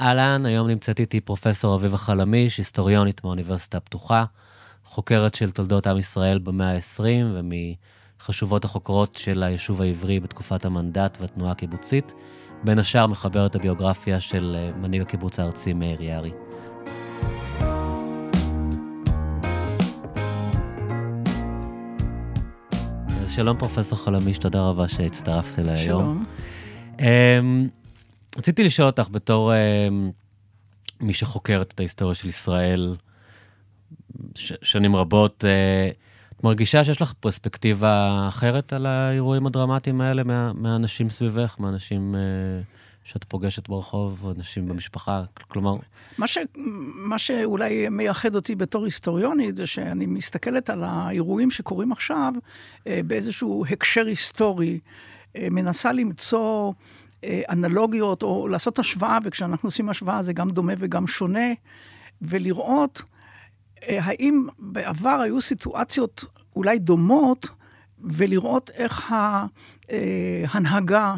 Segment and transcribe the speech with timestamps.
[0.00, 4.24] אהלן, היום נמצאת איתי פרופסור אביבה חלמיש, היסטוריונית מהאוניברסיטה הפתוחה,
[4.84, 7.02] חוקרת של תולדות עם ישראל במאה ה-20
[7.34, 12.12] ומחשובות החוקרות של היישוב העברי בתקופת המנדט והתנועה הקיבוצית.
[12.64, 16.30] בין השאר מחברת הביוגרפיה של אה, מנהיג הקיבוץ הארצי מאיר יערי.
[23.22, 26.24] אז שלום פרופסור חלמיש, תודה רבה שהצטרפת אליי היום.
[26.98, 27.85] שלום.
[28.36, 30.12] רציתי לשאול אותך בתור um,
[31.00, 32.96] מי שחוקרת את ההיסטוריה של ישראל
[34.34, 40.52] ש- שנים רבות, uh, את מרגישה שיש לך פרספקטיבה אחרת על האירועים הדרמטיים האלה מה,
[40.52, 45.22] מהאנשים סביבך, מהאנשים uh, שאת פוגשת ברחוב, אנשים במשפחה?
[45.48, 45.76] כלומר,
[46.18, 46.38] מה, ש,
[46.94, 52.32] מה שאולי מייחד אותי בתור היסטוריונית, זה שאני מסתכלת על האירועים שקורים עכשיו
[52.86, 54.78] אה, באיזשהו הקשר היסטורי,
[55.36, 56.72] אה, מנסה למצוא אה,
[57.24, 61.48] אנלוגיות או לעשות השוואה, וכשאנחנו עושים השוואה זה גם דומה וגם שונה,
[62.22, 63.02] ולראות
[63.82, 66.24] אה, האם בעבר היו סיטואציות
[66.56, 67.48] אולי דומות,
[68.00, 69.12] ולראות איך
[69.92, 71.14] ההנהגה,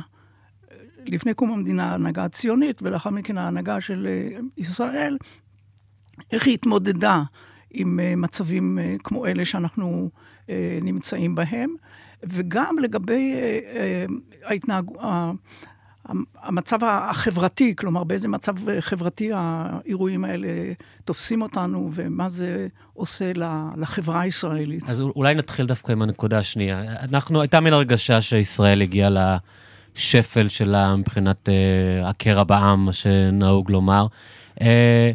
[1.06, 5.18] לפני קום המדינה, ההנהגה הציונית, ולאחר מכן ההנהגה של אה, ישראל,
[6.32, 7.22] איך היא התמודדה
[7.70, 10.10] עם אה, מצבים אה, כמו אלה שאנחנו
[10.50, 11.74] אה, נמצאים בהם,
[12.22, 14.06] וגם לגבי אה, אה,
[14.44, 14.90] ההתנהג...
[16.42, 20.48] המצב החברתי, כלומר, באיזה מצב חברתי האירועים האלה
[21.04, 23.32] תופסים אותנו, ומה זה עושה
[23.76, 24.90] לחברה הישראלית.
[24.90, 26.82] אז אולי נתחיל דווקא עם הנקודה השנייה.
[27.02, 29.10] אנחנו, הייתה מין הרגשה שישראל הגיעה
[29.96, 34.06] לשפל שלה מבחינת אה, הקרע בעם, מה שנהוג לומר.
[34.60, 35.12] אה,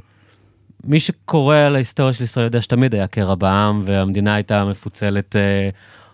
[0.84, 5.70] מי שקורא על ההיסטוריה של ישראל יודע שתמיד היה קרע בעם, והמדינה הייתה מפוצלת אה,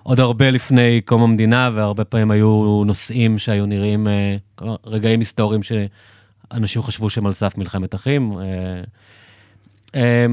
[0.09, 4.35] עוד הרבה לפני קום המדינה, והרבה פעמים היו נושאים שהיו נראים, אה,
[4.85, 8.31] רגעים היסטוריים שאנשים חשבו שהם על סף מלחמת אחים.
[8.39, 8.43] אה,
[9.95, 10.25] אה,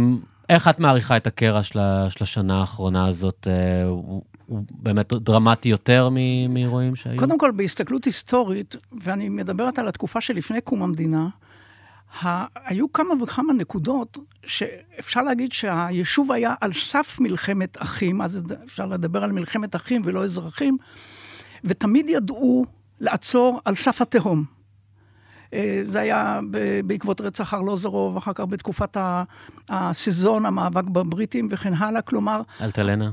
[0.48, 3.48] איך את מעריכה את הקרע של, של השנה האחרונה הזאת?
[3.50, 6.08] אה, הוא, הוא באמת דרמטי יותר
[6.48, 7.18] מאירועים שהיו?
[7.18, 11.28] קודם כל, בהסתכלות היסטורית, ואני מדברת על התקופה שלפני קום המדינה,
[12.54, 19.24] היו כמה וכמה נקודות שאפשר להגיד שהיישוב היה על סף מלחמת אחים, אז אפשר לדבר
[19.24, 20.76] על מלחמת אחים ולא אזרחים,
[21.64, 22.64] ותמיד ידעו
[23.00, 24.44] לעצור על סף התהום.
[25.54, 26.40] אה, זה היה
[26.84, 29.22] בעקבות רצח ארלוזורוב, אחר כך בתקופת ה-
[29.68, 33.10] הסזון, המאבק בבריטים וכן הלאה, כלומר, אלטלנה?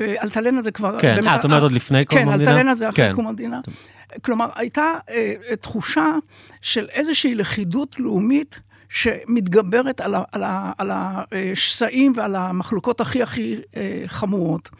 [0.00, 1.00] אה, אלטלנה זה כבר...
[1.00, 2.50] כן, אה, את אומרת עוד לפני קום כן, המדינה?
[2.50, 3.14] אלטלנה זה אחרי כן.
[3.14, 3.60] קום המדינה.
[4.22, 6.06] כלומר, הייתה אה, תחושה
[6.60, 13.56] של איזושהי לכידות לאומית שמתגברת על, ה- על, ה- על השסעים ועל המחלוקות הכי הכי
[14.06, 14.70] חמורות.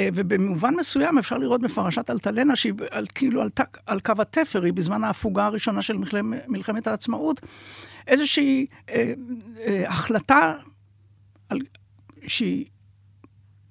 [0.00, 3.48] ובמובן מסוים אפשר לראות בפרשת אלטלנה, שהיא על, כאילו על,
[3.86, 7.40] על קו התפר, היא בזמן ההפוגה הראשונה של מלחמ, מלחמת העצמאות,
[8.06, 9.12] איזושהי אה,
[9.66, 10.52] אה, החלטה
[11.48, 11.58] על,
[12.26, 12.64] שהיא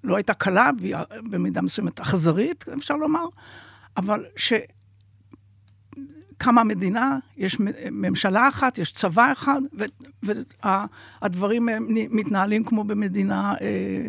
[0.06, 0.96] לא הייתה קלה, והיא
[1.30, 3.26] במידה מסוימת אכזרית, אפשר לומר,
[3.98, 7.58] אבל שקמה מדינה, יש
[7.92, 9.62] ממשלה אחת, יש צבא אחד,
[10.24, 13.68] והדברים מתנהלים כמו במדינה אה,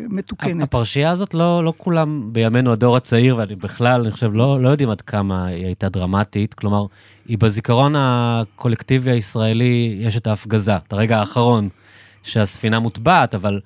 [0.09, 0.63] מתוקנת.
[0.63, 4.89] הפרשייה הזאת, לא, לא כולם בימינו הדור הצעיר, ואני בכלל, אני חושב, לא, לא יודעים
[4.89, 6.53] עד כמה היא הייתה דרמטית.
[6.53, 6.85] כלומר,
[7.27, 11.69] היא בזיכרון הקולקטיבי הישראלי, יש את ההפגזה, את הרגע האחרון
[12.23, 13.59] שהספינה מוטבעת, אבל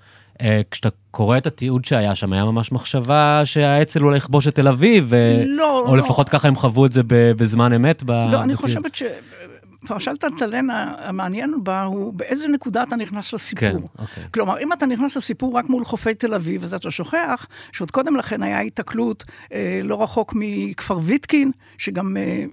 [0.71, 5.05] כשאתה קורא את התיעוד שהיה שם, היה ממש מחשבה שהאצ"ל אולי יכבוש את תל אביב,
[5.09, 5.43] ו...
[5.45, 6.03] לא, או לא.
[6.03, 8.03] לפחות ככה הם חוו את זה בזמן אמת.
[8.07, 8.55] לא, אני בתיעוד.
[8.55, 13.69] חושבת שפרשת אלטלנה, המעניין בה הוא באיזה נקודה אתה נכנס לסיפור.
[13.69, 14.23] כן, אוקיי.
[14.33, 18.15] כלומר, אם אתה נכנס לסיפור רק מול חופי תל אביב, אז אתה שוכח שעוד קודם
[18.15, 19.23] לכן היה היתקלות
[19.53, 22.45] אה, לא רחוק מכפר ויטקין, שגם אה,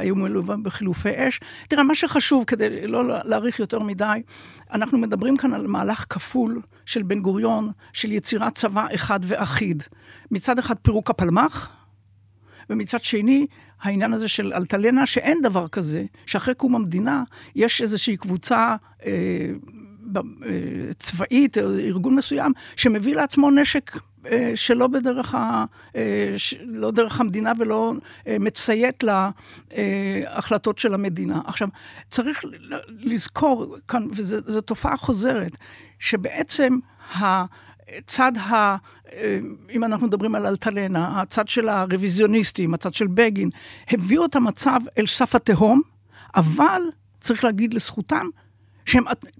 [0.00, 1.40] היו מלווים בחילופי אש.
[1.68, 4.22] תראה, מה שחשוב, כדי לא להאריך יותר מדי,
[4.72, 9.82] אנחנו מדברים כאן על מהלך כפול של בן גוריון, של יצירת צבא אחד ואחיד.
[10.30, 11.72] מצד אחד פירוק הפלמ"ח,
[12.70, 13.46] ומצד שני,
[13.80, 17.22] העניין הזה של אלטלנה, שאין דבר כזה, שאחרי קום המדינה
[17.54, 19.10] יש איזושהי קבוצה אה,
[20.16, 20.20] אה,
[20.98, 23.90] צבאית, ארגון מסוים, שמביא לעצמו נשק
[24.54, 25.64] שלא בדרך ה...
[25.96, 26.34] אה,
[26.66, 27.92] לא דרך המדינה ולא
[28.26, 29.04] אה, מציית
[29.72, 31.40] להחלטות של המדינה.
[31.46, 31.68] עכשיו,
[32.10, 32.44] צריך
[32.88, 35.56] לזכור כאן, וזו תופעה חוזרת,
[35.98, 36.78] שבעצם
[37.12, 37.46] ה...
[39.12, 39.38] אה,
[39.70, 43.50] אם אנחנו מדברים על אלטלנה, הצד של הרוויזיוניסטים, הצד של בגין,
[43.90, 45.82] הביאו את המצב אל סף התהום,
[46.36, 46.82] אבל
[47.20, 48.26] צריך להגיד לזכותם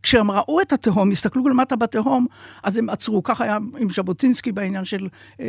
[0.02, 2.26] כשהם ראו את התהום, הסתכלו למטה בתהום,
[2.62, 3.22] אז הם עצרו.
[3.22, 5.08] כך היה עם ז'בוטינסקי בעניין של
[5.40, 5.46] אה,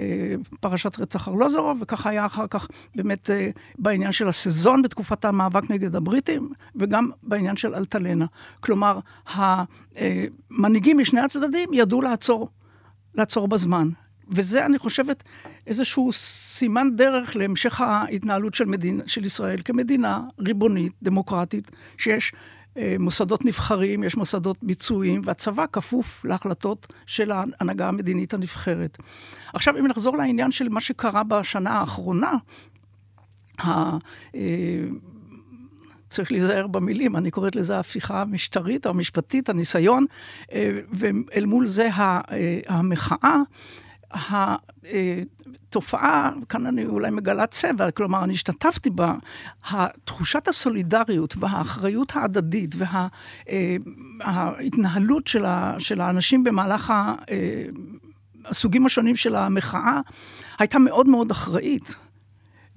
[0.59, 3.49] פרשת רצח ארלוזורוב, וכך היה אחר כך באמת אה,
[3.79, 8.25] בעניין של הסזון בתקופת המאבק נגד הבריטים, וגם בעניין של אלטלנה.
[8.59, 12.49] כלומר, המנהיגים משני הצדדים ידעו לעצור,
[13.15, 13.89] לעצור בזמן.
[14.29, 15.23] וזה, אני חושבת,
[15.67, 22.56] איזשהו סימן דרך להמשך ההתנהלות של, מדין, של ישראל כמדינה ריבונית, דמוקרטית, שיש אה,
[22.99, 28.97] מוסדות נבחרים, יש מוסדות ביצועיים, והצבא כפוף להחלטות של ההנהגה המדינית הנבחרת.
[29.53, 32.31] עכשיו, אם נחזור לעניין של מה שקרה בשנה האחרונה.
[33.59, 33.97] אה,
[36.09, 40.05] צריך להיזהר במילים, אני קוראת לזה ההפיכה המשטרית או המשפטית, הניסיון,
[40.51, 41.89] אה, ואל מול זה
[42.67, 43.41] המחאה.
[45.69, 49.13] התופעה, כאן אני אולי מגלה צבע, כלומר, אני השתתפתי בה,
[50.03, 52.75] תחושת הסולידריות והאחריות ההדדית
[54.19, 55.45] וההתנהלות של,
[55.79, 57.13] של האנשים במהלך ה,
[58.45, 60.01] הסוגים השונים של המחאה,
[60.59, 61.95] הייתה מאוד מאוד אחראית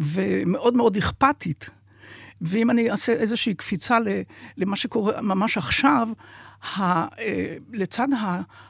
[0.01, 1.71] ומאוד מאוד אכפתית.
[2.41, 3.99] ואם אני אעשה איזושהי קפיצה
[4.57, 6.09] למה שקורה ממש עכשיו,
[6.63, 8.09] ה, אה, לצד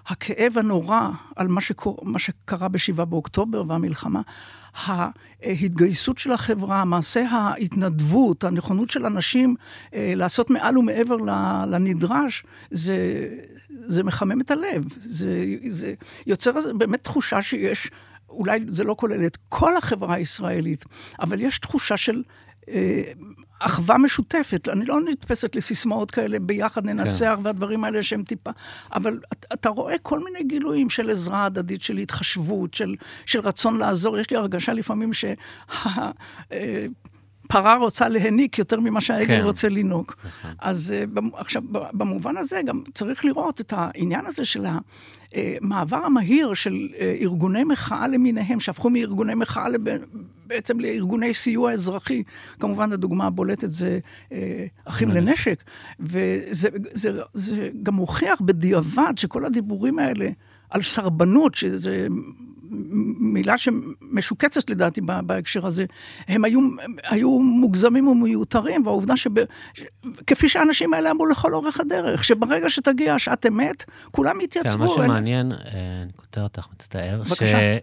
[0.07, 4.21] הכאב הנורא על מה, שקור, מה שקרה ב-7 באוקטובר והמלחמה,
[5.43, 9.55] ההתגייסות של החברה, מעשה ההתנדבות, הנכונות של אנשים
[9.95, 11.17] אה, לעשות מעל ומעבר
[11.67, 13.29] לנדרש, זה,
[13.71, 14.85] זה מחמם את הלב.
[14.99, 15.95] זה, זה
[16.27, 17.91] יוצר באמת תחושה שיש,
[18.29, 20.85] אולי זה לא כולל את כל החברה הישראלית,
[21.21, 22.23] אבל יש תחושה של...
[22.69, 23.03] אה,
[23.59, 27.47] אחווה משותפת, אני לא נתפסת לסיסמאות כאלה, ביחד ננצח, כן.
[27.47, 28.51] והדברים האלה שהם טיפה...
[28.95, 29.21] אבל
[29.53, 32.95] אתה רואה כל מיני גילויים של עזרה הדדית, של התחשבות, של,
[33.27, 34.19] של רצון לעזור.
[34.19, 35.35] יש לי הרגשה לפעמים שה...
[37.51, 39.45] פרה רוצה להניק יותר ממה שהעגל כן.
[39.45, 40.13] רוצה לנהוג.
[40.25, 40.51] נכון.
[40.59, 44.67] אז uh, עכשיו, במובן הזה גם צריך לראות את העניין הזה של
[45.33, 49.81] המעבר המהיר של uh, ארגוני מחאה למיניהם, שהפכו מארגוני מחאה לב...
[50.47, 52.23] בעצם לארגוני סיוע אזרחי.
[52.61, 53.99] כמובן, הדוגמה הבולטת זה
[54.85, 55.63] אחים לנשק.
[56.01, 60.29] וזה זה, זה גם מוכיח בדיעבד שכל הדיבורים האלה
[60.71, 62.07] על סרבנות, שזה
[63.19, 65.85] מילה שמשוקצת לדעתי בהקשר הזה,
[66.29, 66.61] הם היו,
[67.05, 73.85] היו מוגזמים ומיותרים, והעובדה שכפי שהאנשים האלה אמרו לכל אורך הדרך, שברגע שתגיע שעת אמת,
[74.11, 74.89] כולם יתייצבו.
[74.89, 75.59] כן, מה שמעניין, אה,
[76.03, 77.79] אני כותב אותך, מצטער, בבקשה.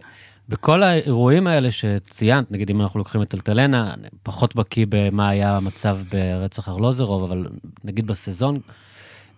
[0.48, 5.98] בכל האירועים האלה שציינת, נגיד אם אנחנו לוקחים את אלטלנה, פחות בקיא במה היה המצב
[6.10, 7.46] ברצח ארלוזרוב, אבל
[7.84, 8.60] נגיד בסזון,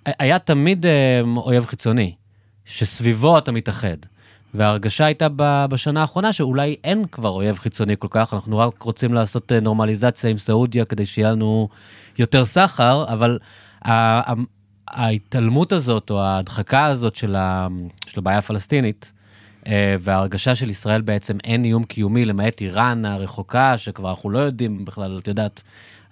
[0.04, 2.14] היה תמיד אה, אויב חיצוני,
[2.64, 3.96] שסביבו אתה מתאחד.
[4.54, 5.28] וההרגשה הייתה
[5.70, 10.30] בשנה האחרונה שאולי אין כבר אויב חיצוני כל כך, אנחנו רק רוצים לעשות אה, נורמליזציה
[10.30, 11.68] עם סעודיה כדי שיהיה לנו
[12.18, 13.38] יותר סחר, אבל
[14.88, 17.36] ההתעלמות הזאת או ההדחקה הזאת של,
[18.06, 19.12] של הבעיה הפלסטינית,
[19.66, 24.84] אה, וההרגשה של ישראל בעצם אין איום קיומי למעט איראן הרחוקה, שכבר אנחנו לא יודעים
[24.84, 25.62] בכלל, את יודעת,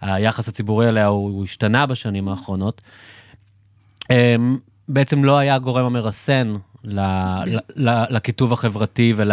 [0.00, 2.82] היחס הציבורי אליה הוא, הוא השתנה בשנים האחרונות.
[4.10, 4.36] אה,
[4.88, 6.56] בעצם לא היה הגורם המרסן
[8.10, 9.32] לקיטוב החברתי ול,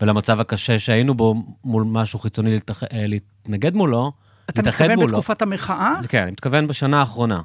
[0.00, 4.12] ולמצב הקשה שהיינו בו מול משהו חיצוני להתאח, אה, להתנגד מולו,
[4.50, 5.08] אתה מתכוון מולו.
[5.08, 5.94] בתקופת המחאה?
[6.08, 7.40] כן, אני מתכוון בשנה האחרונה.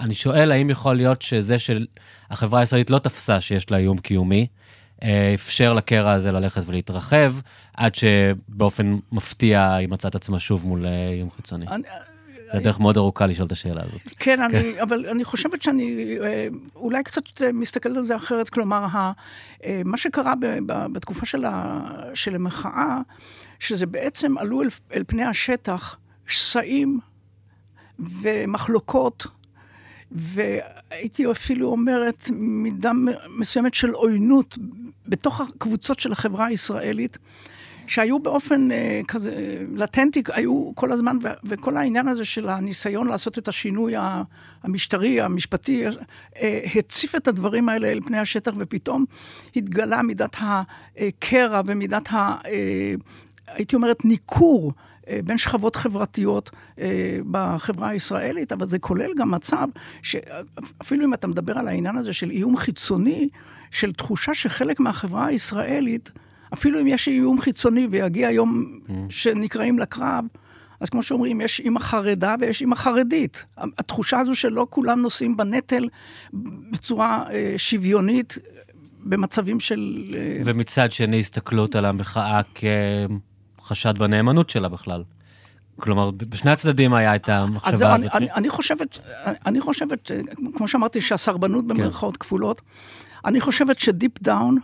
[0.00, 4.46] אני שואל האם יכול להיות שזה שהחברה הישראלית לא תפסה שיש לה איום קיומי,
[5.02, 7.34] אה, אפשר לקרע הזה ללכת ולהתרחב,
[7.76, 11.66] עד שבאופן מפתיע היא מצאת עצמה שוב מול אה, איום חיצוני.
[11.68, 11.82] אני,
[12.52, 14.00] זה דרך מאוד ארוכה לשאול את השאלה הזאת.
[14.18, 14.80] כן, אני, כן.
[14.82, 16.46] אבל אני חושבת שאני אה,
[16.76, 17.22] אולי קצת
[17.52, 18.48] מסתכלת על זה אחרת.
[18.48, 18.86] כלומר,
[19.64, 20.34] אה, מה שקרה
[20.66, 21.44] בתקופה של,
[22.14, 22.98] של המחאה,
[23.58, 25.96] שזה בעצם עלו אל, אל פני השטח
[26.26, 27.00] שסעים
[27.98, 29.26] ומחלוקות,
[30.10, 32.92] והייתי אפילו אומרת מידה
[33.38, 34.58] מסוימת של עוינות
[35.06, 37.18] בתוך הקבוצות של החברה הישראלית.
[37.86, 43.48] שהיו באופן אה, כזה לטנטי, היו כל הזמן, וכל העניין הזה של הניסיון לעשות את
[43.48, 43.94] השינוי
[44.62, 45.84] המשטרי, המשפטי,
[46.36, 49.04] אה, הציף את הדברים האלה אל פני השטח, ופתאום
[49.56, 52.36] התגלה מידת הקרע ומידת ה...
[52.46, 52.94] אה,
[53.46, 54.72] הייתי אומרת, ניכור.
[55.08, 59.68] אה, בין שכבות חברתיות אה, בחברה הישראלית, אבל זה כולל גם מצב
[60.02, 63.28] שאפילו אם אתה מדבר על העניין הזה של איום חיצוני,
[63.70, 66.10] של תחושה שחלק מהחברה הישראלית
[66.52, 68.92] אפילו אם יש איום חיצוני ויגיע יום mm.
[69.08, 70.24] שנקראים לקרב,
[70.80, 73.44] אז כמו שאומרים, יש אימא חרדה ויש אימא חרדית.
[73.56, 75.88] התחושה הזו שלא כולם נושאים בנטל
[76.70, 78.38] בצורה אה, שוויונית
[79.04, 80.04] במצבים של...
[80.16, 80.40] אה...
[80.44, 82.40] ומצד שני, הסתכלות על המחאה
[83.58, 85.02] כחשד בנאמנות שלה בכלל.
[85.80, 88.14] כלומר, בשני הצדדים היה את המחשבה אז אני, הזאת.
[88.14, 88.98] אני, אני חושבת,
[89.46, 90.10] אני חושבת,
[90.54, 91.68] כמו שאמרתי, שהסרבנות כן.
[91.68, 92.62] במרכאות כפולות,
[93.24, 94.58] אני חושבת ש deep down,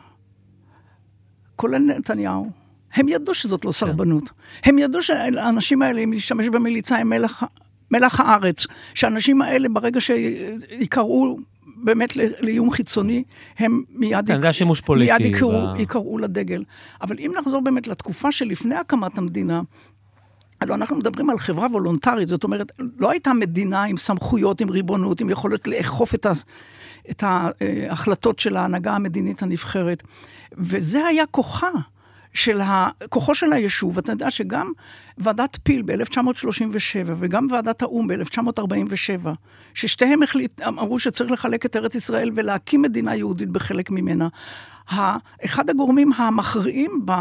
[1.59, 2.51] כולל נתניהו,
[2.95, 3.69] הם ידעו שזאת כן.
[3.69, 4.31] לא סרבנות.
[4.65, 7.43] הם ידעו שהאנשים האלה, אם להשתמש במליצה, הם מלח,
[7.91, 8.67] מלח הארץ.
[8.95, 11.39] שהאנשים האלה, ברגע שיקראו
[11.77, 13.25] באמת לאיום חיצוני,
[13.59, 14.41] הם מיד, כן, יק-
[14.81, 16.63] פוליטי מיד יקראו, ב- יקראו לדגל.
[17.03, 19.61] אבל אם נחזור באמת לתקופה שלפני הקמת המדינה,
[20.61, 25.21] הלוא אנחנו מדברים על חברה וולונטרית, זאת אומרת, לא הייתה מדינה עם סמכויות, עם ריבונות,
[25.21, 26.33] עם יכולת לאכוף את, ה,
[27.11, 30.03] את ההחלטות של ההנהגה המדינית הנבחרת.
[30.53, 31.71] וזה היה כוחה.
[32.33, 32.89] של ה...
[33.09, 34.73] כוחו של היישוב, אתה יודע שגם
[35.19, 39.29] ועדת פיל ב-1937 וגם ועדת האו"ם ב-1947,
[39.75, 44.29] ששתיהם החליט, אמרו שצריך לחלק את ארץ ישראל ולהקים מדינה יהודית בחלק ממנה.
[45.45, 47.13] אחד הגורמים המכריעים ב...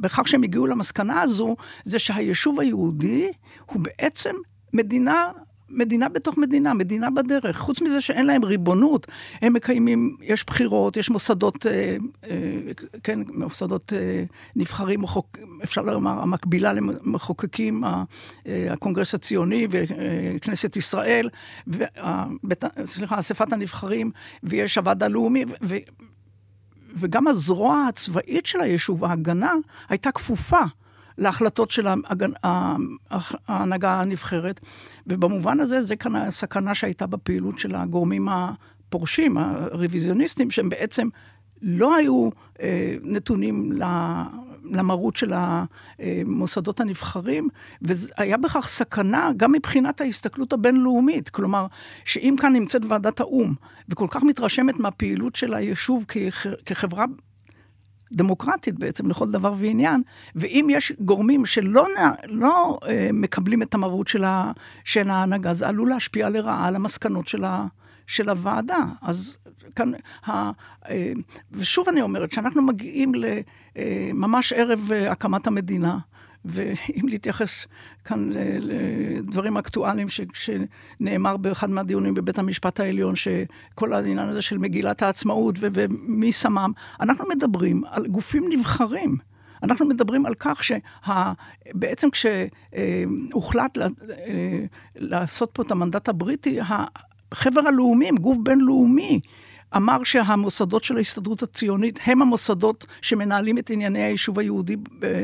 [0.00, 3.30] בכך שהם הגיעו למסקנה הזו, זה שהיישוב היהודי
[3.66, 4.34] הוא בעצם
[4.72, 5.26] מדינה
[5.74, 7.58] מדינה בתוך מדינה, מדינה בדרך.
[7.58, 9.06] חוץ מזה שאין להם ריבונות,
[9.42, 11.96] הם מקיימים, יש בחירות, יש מוסדות, אה,
[12.30, 12.36] אה,
[13.02, 14.24] כן, מוסדות אה,
[14.56, 18.02] נבחרים, מחוק, אפשר לומר, המקבילה למחוקקים, אה,
[18.70, 21.28] הקונגרס הציוני וכנסת ישראל,
[21.66, 24.10] ובית, סליחה, אספת הנבחרים,
[24.42, 25.76] ויש הוועד הלאומי, ו,
[26.96, 29.52] וגם הזרוע הצבאית של היישוב, ההגנה,
[29.88, 30.62] הייתה כפופה.
[31.18, 31.86] להחלטות של
[33.48, 34.60] ההנהגה הנבחרת,
[35.06, 41.08] ובמובן הזה זה כאן הסכנה שהייתה בפעילות של הגורמים הפורשים, הרוויזיוניסטים, שהם בעצם
[41.62, 42.28] לא היו
[42.62, 43.72] אה, נתונים
[44.64, 47.48] למרות של המוסדות הנבחרים,
[47.82, 51.28] והיה בכך סכנה גם מבחינת ההסתכלות הבינלאומית.
[51.28, 51.66] כלומר,
[52.04, 53.54] שאם כאן נמצאת ועדת האו"ם,
[53.88, 56.04] וכל כך מתרשמת מהפעילות של היישוב
[56.64, 57.04] כחברה
[58.12, 60.02] דמוקרטית בעצם לכל דבר ועניין,
[60.34, 61.86] ואם יש גורמים שלא
[62.26, 64.52] לא, אה, מקבלים את המרות של, ה,
[64.84, 67.66] של ההנהגה, זה עלול להשפיע לרעה על המסקנות של, ה,
[68.06, 68.84] של הוועדה.
[69.02, 69.38] אז
[69.76, 69.92] כאן,
[70.26, 70.50] ה,
[70.88, 71.12] אה,
[71.52, 73.12] ושוב אני אומרת, שאנחנו מגיעים
[73.76, 75.98] לממש ערב אה, הקמת המדינה,
[76.44, 77.66] ואם להתייחס
[78.04, 85.02] כאן לדברים אקטואליים ש, שנאמר באחד מהדיונים בבית המשפט העליון, שכל העניין הזה של מגילת
[85.02, 89.16] העצמאות ו, ומי שמם, אנחנו מדברים על גופים נבחרים.
[89.62, 93.78] אנחנו מדברים על כך שבעצם כשהוחלט
[94.96, 96.58] לעשות פה את המנדט הבריטי,
[97.32, 99.20] החבר הלאומים, גוף בינלאומי,
[99.76, 104.76] אמר שהמוסדות של ההסתדרות הציונית הם המוסדות שמנהלים את ענייני היישוב היהודי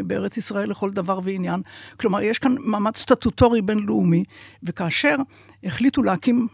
[0.07, 1.63] בארץ ישראל לכל דבר ועניין.
[2.01, 4.25] כלומר, יש כאן מעמד סטטוטורי בינלאומי,
[4.63, 5.17] וכאשר
[5.65, 6.49] החליטו להקים,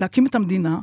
[0.00, 0.78] להקים את המדינה,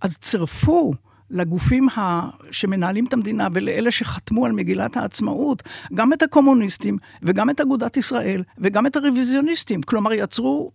[0.00, 0.94] אז צירפו
[1.30, 2.28] לגופים ה...
[2.50, 5.62] שמנהלים את המדינה ולאלה שחתמו על מגילת העצמאות,
[5.94, 9.82] גם את הקומוניסטים וגם את אגודת ישראל וגם את הרוויזיוניסטים.
[9.82, 10.72] כלומר, יצרו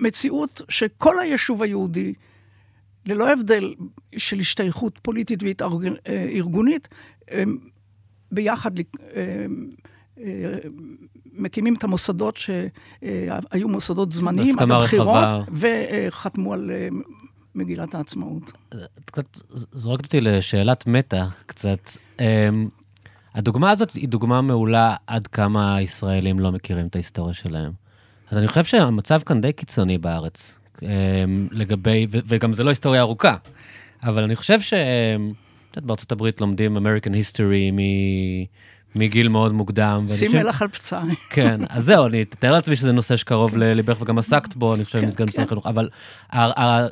[0.00, 2.14] מציאות שכל היישוב היהודי
[3.08, 3.74] ללא הבדל
[4.16, 6.88] של השתייכות פוליטית וארגונית,
[8.32, 8.70] ביחד
[11.32, 16.70] מקימים את המוסדות שהיו מוסדות זמניים, עד הבחירות, וחתמו על
[17.54, 18.52] מגילת העצמאות.
[19.04, 21.90] קצת זורקת אותי לשאלת מטה, קצת.
[23.34, 27.72] הדוגמה הזאת היא דוגמה מעולה עד כמה הישראלים לא מכירים את ההיסטוריה שלהם.
[28.30, 30.57] אז אני חושב שהמצב כאן די קיצוני בארץ.
[31.50, 33.36] לגבי, וגם זה לא היסטוריה ארוכה,
[34.04, 34.74] אבל אני חושב ש...
[35.76, 37.80] בארצות הברית לומדים American History
[38.94, 40.06] מגיל מאוד מוקדם.
[40.10, 41.14] שים מלח על פצעי.
[41.30, 44.98] כן, אז זהו, אני אתאר לעצמי שזה נושא שקרוב לליבך וגם עסקת בו, אני חושב,
[44.98, 45.88] במסגרת משרד החינוך, אבל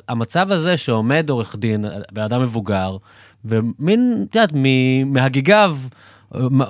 [0.09, 2.97] המצב הזה שעומד עורך דין, בן אדם מבוגר,
[3.45, 4.51] ומין, את יודעת,
[5.05, 5.77] מהגיגיו,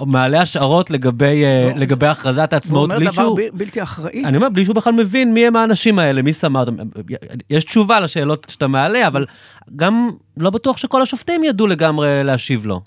[0.06, 1.44] מעלה השערות לגבי,
[1.76, 3.26] לגבי הכרזת העצמאות, בלי שהוא...
[3.26, 4.26] הוא אומר דבר בלתי אחראי.
[4.26, 6.76] אני אומר, בלי שהוא בכלל מבין מי הם האנשים האלה, מי שם אותם.
[7.50, 9.26] יש תשובה לשאלות שאתה מעלה, אבל
[9.76, 12.82] גם לא בטוח שכל השופטים ידעו לגמרי להשיב לו.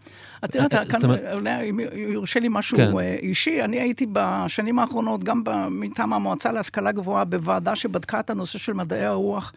[0.44, 1.00] אתה יודע, כאן,
[1.32, 2.98] אולי אם יורשה לי משהו כן.
[2.98, 8.72] אישי, אני הייתי בשנים האחרונות גם מטעם המועצה להשכלה גבוהה בוועדה שבדקה את הנושא של
[8.72, 9.52] מדעי הרוח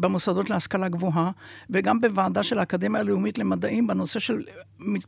[0.00, 1.30] במוסדות להשכלה גבוהה,
[1.70, 4.42] וגם בוועדה של האקדמיה הלאומית למדעים בנושא של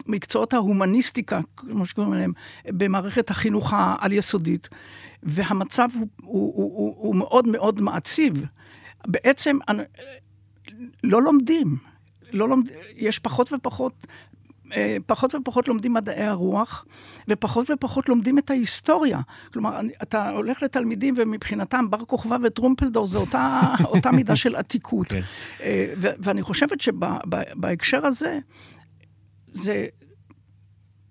[0.07, 2.33] מקצועות ההומניסטיקה, כמו שקוראים להם,
[2.69, 4.69] במערכת החינוך העל-יסודית.
[5.23, 8.45] והמצב הוא, הוא, הוא, הוא, הוא מאוד מאוד מעציב.
[9.07, 9.59] בעצם
[11.05, 11.77] לא לומדים.
[12.33, 14.07] לא לומד, יש פחות ופחות
[15.07, 16.85] פחות ופחות לומדים מדעי הרוח,
[17.29, 19.21] ופחות ופחות לומדים את ההיסטוריה.
[19.53, 23.61] כלומר, אתה הולך לתלמידים ומבחינתם בר כוכבא וטרומפלדור זה אותה,
[23.95, 25.13] אותה מידה של עתיקות.
[25.13, 25.61] Okay.
[25.99, 28.39] ואני חושבת שבהקשר הזה,
[29.53, 29.87] זה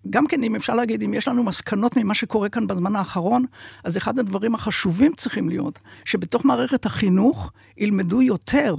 [0.09, 3.45] גם כן, אם אפשר להגיד, אם יש לנו מסקנות ממה שקורה כאן בזמן האחרון,
[3.83, 8.75] אז אחד הדברים החשובים צריכים להיות, שבתוך מערכת החינוך ילמדו יותר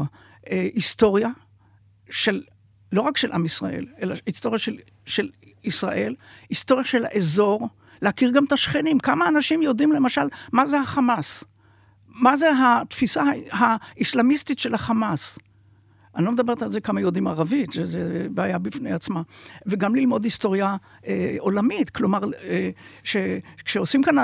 [0.51, 1.29] אה, היסטוריה
[2.11, 2.43] של,
[2.93, 5.29] לא רק של עם ישראל, אלא היסטוריה של, של
[5.65, 6.15] ישראל,
[6.49, 7.69] היסטוריה של האזור,
[8.03, 8.99] להכיר גם את השכנים.
[8.99, 11.45] כמה אנשים יודעים למשל מה זה החמאס?
[12.09, 15.39] מה זה התפיסה האסלאמיסטית של החמאס?
[16.17, 19.21] אני לא מדברת על זה כמה יודעים ערבית, שזה בעיה בפני עצמה.
[19.67, 20.77] וגם ללמוד היסטוריה
[21.07, 21.91] אה, עולמית.
[21.91, 22.71] כלומר, אה,
[23.65, 24.15] כשעושים כאן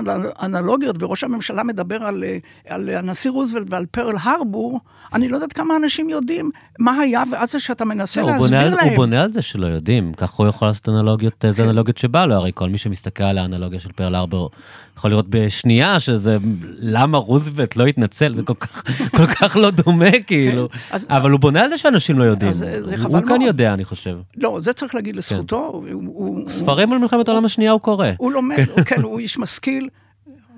[0.42, 4.80] אנלוגיות וראש הממשלה מדבר על, אה, על הנשיא רוזוולט ועל פרל הרבור,
[5.12, 8.76] אני לא יודעת כמה אנשים יודעים מה היה, ואז זה שאתה מנסה לא, להסביר הוא
[8.76, 8.88] להם.
[8.88, 11.68] הוא בונה על זה שלא יודעים, ככה הוא יכול לעשות אנלוגיות, איזה כן.
[11.68, 14.50] אנלוגיות שבא לו, הרי כל מי שמסתכל על האנלוגיה של פרל הרבור
[14.98, 16.38] יכול לראות בשנייה שזה,
[16.78, 18.84] למה רוזוולט לא התנצל, זה כל כך,
[19.16, 20.68] כל כך לא דומה, כאילו.
[20.68, 22.52] כן, אז, אבל הוא בונה על זה שאנשים לא יודעים.
[22.52, 24.18] זה, זה הוא כאן יודע, אני חושב.
[24.36, 25.82] לא, זה צריך להגיד לזכותו.
[25.86, 25.92] כן.
[25.92, 28.06] הוא, הוא, ספרים על מלחמת העולם השנייה הוא קורא.
[28.18, 29.88] הוא לומד, כן, כן הוא איש משכיל.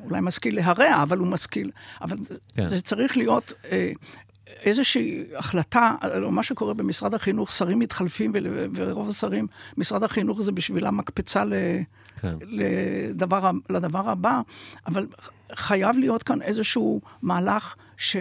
[0.05, 1.71] אולי משכיל להרע, אבל הוא משכיל.
[2.03, 2.17] אבל
[2.55, 2.65] כן.
[2.65, 3.93] זה צריך להיות אה,
[4.63, 8.33] איזושהי החלטה, או מה שקורה במשרד החינוך, שרים מתחלפים,
[8.75, 9.47] ורוב השרים,
[9.77, 11.55] משרד החינוך זה בשבילם מקפצה ל,
[12.21, 12.35] כן.
[12.43, 14.41] לדבר, לדבר הבא,
[14.87, 15.07] אבל
[15.55, 18.17] חייב להיות כאן איזשהו מהלך ש...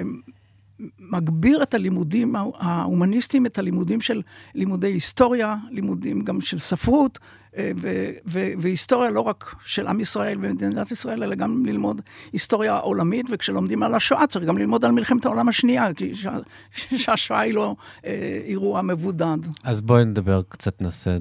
[1.00, 4.22] מגביר את הלימודים ההומניסטיים, את הלימודים של
[4.56, 7.20] לימודי היסטוריה, לימודים גם של ספרות,
[7.58, 12.02] אה, ו- ו- והיסטוריה לא רק של עם ישראל ומדינת ישראל, אלא גם ללמוד
[12.34, 16.38] היסטוריה עולמית, וכשלומדים על השואה צריך גם ללמוד על מלחמת העולם השנייה, כי שה-
[16.98, 19.38] שהשואה היא לא אה, אירוע מבודד.
[19.64, 21.16] אז בואי נדבר קצת, נעשה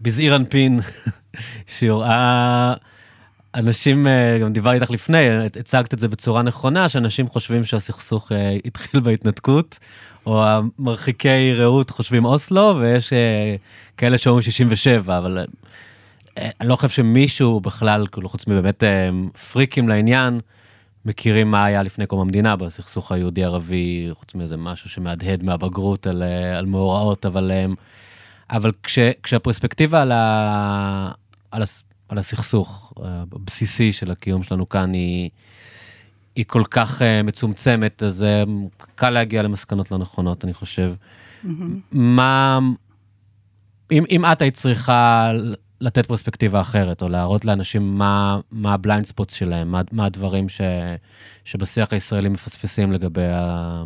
[0.00, 0.80] בזעיר אנפין,
[1.66, 2.74] שיוראה...
[3.54, 8.56] אנשים, אה, גם דיברתי איתך לפני, הצגת את זה בצורה נכונה, שאנשים חושבים שהסכסוך אה,
[8.64, 9.78] התחיל בהתנתקות,
[10.26, 13.56] או המרחיקי ראות חושבים אוסלו, ויש אה,
[13.96, 15.44] כאלה שאומרים 67, אבל
[16.36, 18.82] אני לא חושב שמישהו בכלל, כאילו חוץ מבאמת
[19.52, 20.40] פריקים לעניין,
[21.04, 26.22] מכירים מה היה לפני קום המדינה בסכסוך היהודי-ערבי, חוץ מאיזה משהו שמהדהד מהבגרות על,
[26.58, 27.50] על מאורעות, אבל,
[28.50, 31.10] אבל כש, כשהפרספקטיבה על, ה,
[31.50, 31.62] על,
[32.12, 32.92] על הסכסוך
[33.32, 35.30] הבסיסי של הקיום שלנו כאן היא,
[36.36, 38.50] היא כל כך uh, מצומצמת, אז uh,
[38.94, 40.94] קל להגיע למסקנות לא נכונות, אני חושב.
[40.94, 41.48] Mm-hmm.
[41.92, 42.58] מה,
[43.92, 45.32] אם, אם את היית צריכה
[45.80, 50.48] לתת פרספקטיבה אחרת, או להראות לאנשים מה, מה ה blind spot שלהם, מה, מה הדברים
[50.48, 50.60] ש,
[51.44, 53.82] שבשיח הישראלי מפספסים לגבי ה...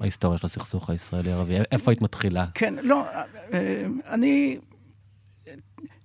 [0.00, 2.46] ההיסטוריה של הסכסוך הישראלי-ערבי, איפה היית מתחילה?
[2.54, 3.04] כן, לא,
[3.52, 4.58] אה, אני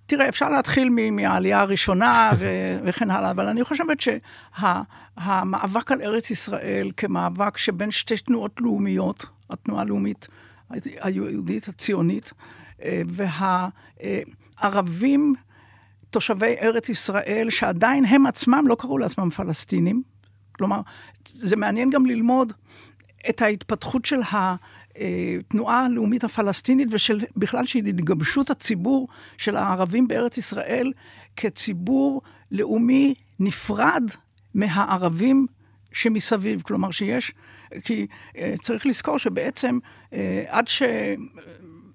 [0.05, 6.31] תראה, אפשר להתחיל מהעלייה הראשונה ו- וכן הלאה, אבל אני חושבת שהמאבק שה- על ארץ
[6.31, 10.27] ישראל כמאבק שבין שתי תנועות לאומיות, התנועה הלאומית
[11.01, 12.33] היהודית הציונית,
[12.83, 13.01] אה,
[14.61, 15.33] והערבים,
[16.09, 20.01] תושבי ארץ ישראל, שעדיין הם עצמם לא קראו לעצמם פלסטינים,
[20.51, 20.81] כלומר,
[21.27, 22.53] זה מעניין גם ללמוד
[23.29, 24.55] את ההתפתחות של ה...
[25.39, 30.91] התנועה הלאומית הפלסטינית ובכלל של התגבשות הציבור של הערבים בארץ ישראל
[31.35, 34.03] כציבור לאומי נפרד
[34.53, 35.47] מהערבים
[35.91, 36.61] שמסביב.
[36.61, 37.31] כלומר שיש,
[37.83, 39.79] כי אה, צריך לזכור שבעצם
[40.13, 40.83] אה, עד ש...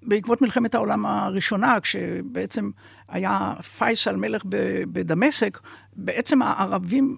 [0.03, 2.71] בעקבות מלחמת העולם הראשונה, כשבעצם
[3.09, 4.43] היה פייסל מלך
[4.93, 5.59] בדמשק,
[5.97, 7.17] בעצם הערבים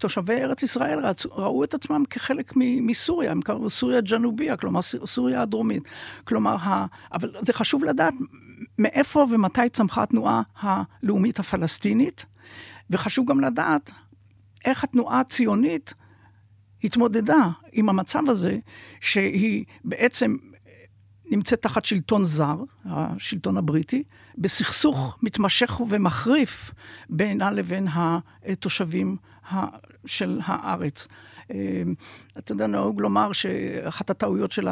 [0.00, 5.42] תושבי ארץ ישראל רצו, ראו את עצמם כחלק מסוריה, הם קראו סוריה ג'נוביה, כלומר סוריה
[5.42, 5.88] הדרומית.
[6.24, 8.14] כלומר, ה, אבל זה חשוב לדעת
[8.78, 12.26] מאיפה ומתי צמחה התנועה הלאומית הפלסטינית,
[12.90, 13.90] וחשוב גם לדעת
[14.64, 15.94] איך התנועה הציונית
[16.84, 18.58] התמודדה עם המצב הזה,
[19.00, 20.36] שהיא בעצם
[21.30, 24.02] נמצאת תחת שלטון זר, השלטון הבריטי,
[24.38, 26.70] בסכסוך מתמשך ומחריף
[27.10, 29.16] בינה לבין התושבים
[30.06, 31.08] של הארץ.
[31.50, 31.82] אה,
[32.38, 34.68] אתה יודע, נהוג לומר שאחת הטעויות של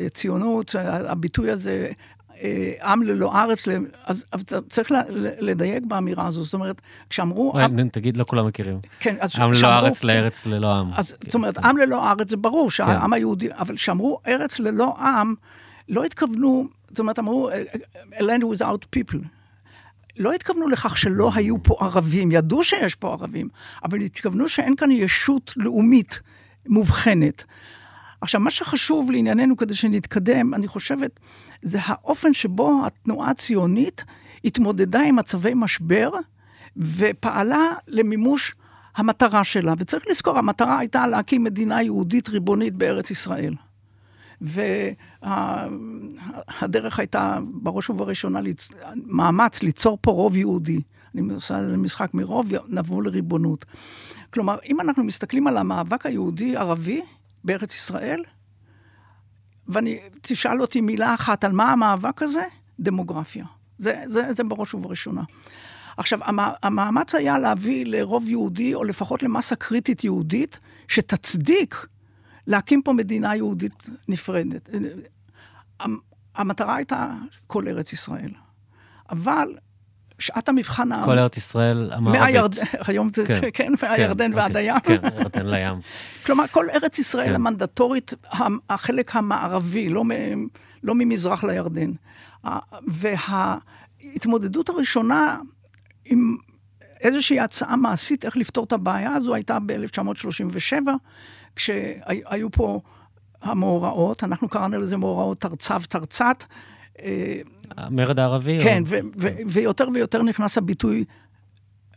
[0.00, 1.88] הציונות, הביטוי הזה,
[2.42, 3.64] אה, עם ללא ארץ,
[4.04, 4.26] אז,
[4.68, 4.92] צריך
[5.38, 6.42] לדייק באמירה הזו.
[6.42, 7.52] זאת אומרת, כשאמרו...
[7.88, 8.78] תגיד, לא כולם מכירים.
[9.00, 10.06] כן, אז עם ללא ארץ כן.
[10.06, 10.90] לארץ ללא עם.
[10.96, 13.12] אז זאת אומרת, עם ללא ארץ זה ברור שהעם כן.
[13.12, 15.34] היהודי, אבל כשאמרו ארץ ללא עם,
[15.88, 17.50] לא התכוונו, זאת אומרת, אמרו,
[18.12, 19.18] a land without people.
[20.18, 23.46] לא התכוונו לכך שלא היו פה ערבים, ידעו שיש פה ערבים,
[23.84, 26.20] אבל התכוונו שאין כאן ישות לאומית
[26.66, 27.44] מובחנת.
[28.20, 31.20] עכשיו, מה שחשוב לענייננו כדי שנתקדם, אני חושבת,
[31.62, 34.04] זה האופן שבו התנועה הציונית
[34.44, 36.10] התמודדה עם מצבי משבר
[36.76, 38.54] ופעלה למימוש
[38.96, 39.74] המטרה שלה.
[39.78, 43.54] וצריך לזכור, המטרה הייתה להקים מדינה יהודית ריבונית בארץ ישראל.
[45.20, 48.68] והדרך הייתה בראש ובראשונה ליצ...
[48.94, 50.80] מאמץ ליצור פה רוב יהודי.
[51.14, 53.64] אני עושה לזה משחק מרוב, נבוא לריבונות.
[54.30, 57.02] כלומר, אם אנחנו מסתכלים על המאבק היהודי-ערבי
[57.44, 58.22] בארץ ישראל,
[59.68, 62.44] ואני, תשאל אותי מילה אחת על מה המאבק הזה,
[62.80, 63.44] דמוגרפיה.
[63.78, 65.22] זה, זה, זה בראש ובראשונה.
[65.96, 66.18] עכשיו,
[66.62, 71.86] המאמץ היה להביא לרוב יהודי, או לפחות למסה קריטית יהודית, שתצדיק
[72.46, 74.70] להקים פה מדינה יהודית נפרדת.
[76.34, 77.08] המטרה הייתה
[77.46, 78.30] כל ארץ ישראל.
[79.10, 79.48] אבל
[80.18, 81.04] שעת המבחן...
[81.04, 82.22] כל ארץ ישראל המערבית.
[82.22, 82.54] מהירד...
[82.88, 84.70] היום זה, כן, כן מהירדן כן, ועד אוקיי.
[84.70, 84.80] הים.
[84.80, 85.80] כן, ירדן לים.
[86.26, 87.34] כלומר, כל ארץ ישראל כן.
[87.34, 88.14] המנדטורית,
[88.70, 90.10] החלק המערבי, לא, מ...
[90.82, 91.92] לא ממזרח לירדן.
[92.86, 95.38] וההתמודדות הראשונה
[96.04, 96.36] עם
[97.00, 100.90] איזושהי הצעה מעשית איך לפתור את הבעיה הזו הייתה ב-1937,
[101.56, 102.80] כשהיו פה
[103.42, 106.44] המאורעות, אנחנו קראנו לזה מאורעות תרצב תרצת.
[107.76, 108.58] המרד הערבי?
[108.62, 108.86] כן, או...
[108.88, 111.04] ו- ו- ויותר ויותר נכנס הביטוי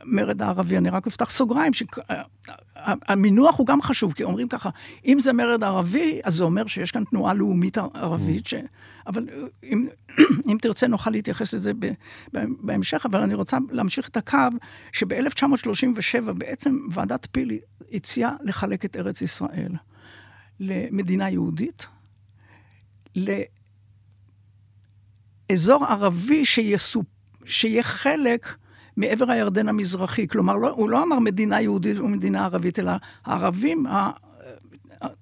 [0.05, 0.77] מרד הערבי.
[0.77, 4.69] אני רק אפתח סוגריים, שהמינוח הוא גם חשוב, כי אומרים ככה,
[5.05, 8.49] אם זה מרד ערבי, אז זה אומר שיש כאן תנועה לאומית ערבית, mm.
[9.07, 9.29] אבל
[9.63, 9.87] אם,
[10.51, 11.71] אם תרצה נוכל להתייחס לזה
[12.33, 14.37] בהמשך, אבל אני רוצה להמשיך את הקו,
[14.91, 17.59] שב-1937 בעצם ועדת פילי
[17.93, 19.71] הציעה לחלק את ארץ ישראל
[20.59, 21.87] למדינה יהודית,
[25.49, 27.05] לאזור ערבי שיסופ...
[27.45, 28.55] שיהיה חלק
[28.97, 30.27] מעבר הירדן המזרחי.
[30.27, 32.91] כלומר, לא, הוא לא אמר מדינה יהודית ומדינה ערבית, אלא
[33.25, 33.85] הערבים,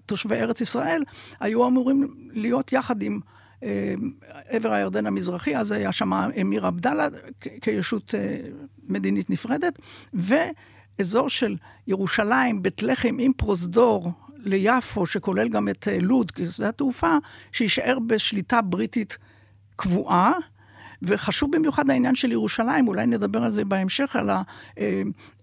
[0.05, 1.03] תושבי ארץ ישראל,
[1.39, 3.34] היו אמורים להיות יחד עם אה,
[4.49, 7.07] עבר הירדן המזרחי, אז היה שם אמיר עבדאללה
[7.61, 8.37] כישות אה,
[8.87, 9.79] מדינית נפרדת,
[10.13, 11.55] ואזור של
[11.87, 17.17] ירושלים, בית לחם עם פרוזדור ליפו, שכולל גם את אה, לוד כשדה התעופה,
[17.51, 19.17] שיישאר בשליטה בריטית
[19.75, 20.33] קבועה.
[21.01, 24.29] וחשוב במיוחד העניין של ירושלים, אולי נדבר על זה בהמשך, על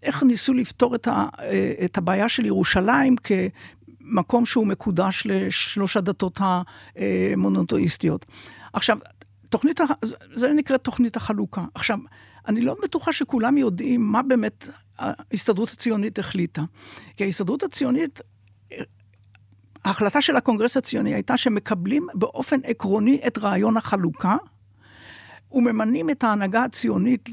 [0.02, 1.08] איך ניסו לפתור את,
[1.84, 3.16] את הבעיה של ירושלים
[4.12, 6.40] מקום שהוא מקודש לשלוש הדתות
[6.96, 8.26] המונותואיסטיות.
[8.72, 8.98] עכשיו,
[9.48, 9.80] תוכנית,
[10.32, 11.64] זה נקרא תוכנית החלוקה.
[11.74, 11.98] עכשיו,
[12.48, 16.62] אני לא בטוחה שכולם יודעים מה באמת ההסתדרות הציונית החליטה.
[17.16, 18.20] כי ההסתדרות הציונית,
[19.84, 24.36] ההחלטה של הקונגרס הציוני הייתה שמקבלים באופן עקרוני את רעיון החלוקה,
[25.52, 27.28] וממנים את ההנהגה הציונית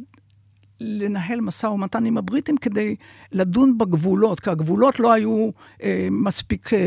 [0.82, 2.96] לנהל משא ומתן עם הבריטים כדי
[3.32, 5.50] לדון בגבולות, כי הגבולות לא היו
[5.84, 6.80] אה, מספיק אה,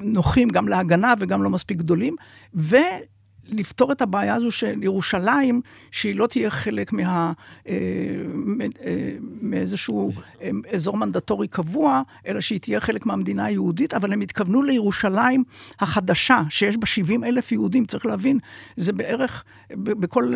[0.00, 2.16] נוחים גם להגנה וגם לא מספיק גדולים,
[2.54, 2.76] ו...
[3.48, 7.32] לפתור את הבעיה הזו של ירושלים, שהיא לא תהיה חלק מה,
[7.68, 7.74] אה,
[8.84, 14.62] אה, מאיזשהו אה, אזור מנדטורי קבוע, אלא שהיא תהיה חלק מהמדינה היהודית, אבל הם התכוונו
[14.62, 15.44] לירושלים
[15.80, 18.38] החדשה, שיש בה 70 אלף יהודים, צריך להבין,
[18.76, 20.34] זה בערך, בכל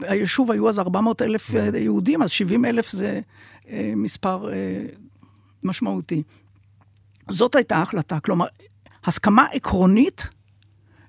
[0.00, 3.20] היישוב היו אז 400 אלף יהודים, אז 70 אלף זה
[3.96, 4.48] מספר
[5.64, 6.22] משמעותי.
[7.30, 8.46] זאת הייתה ההחלטה, כלומר,
[9.04, 10.28] הסכמה עקרונית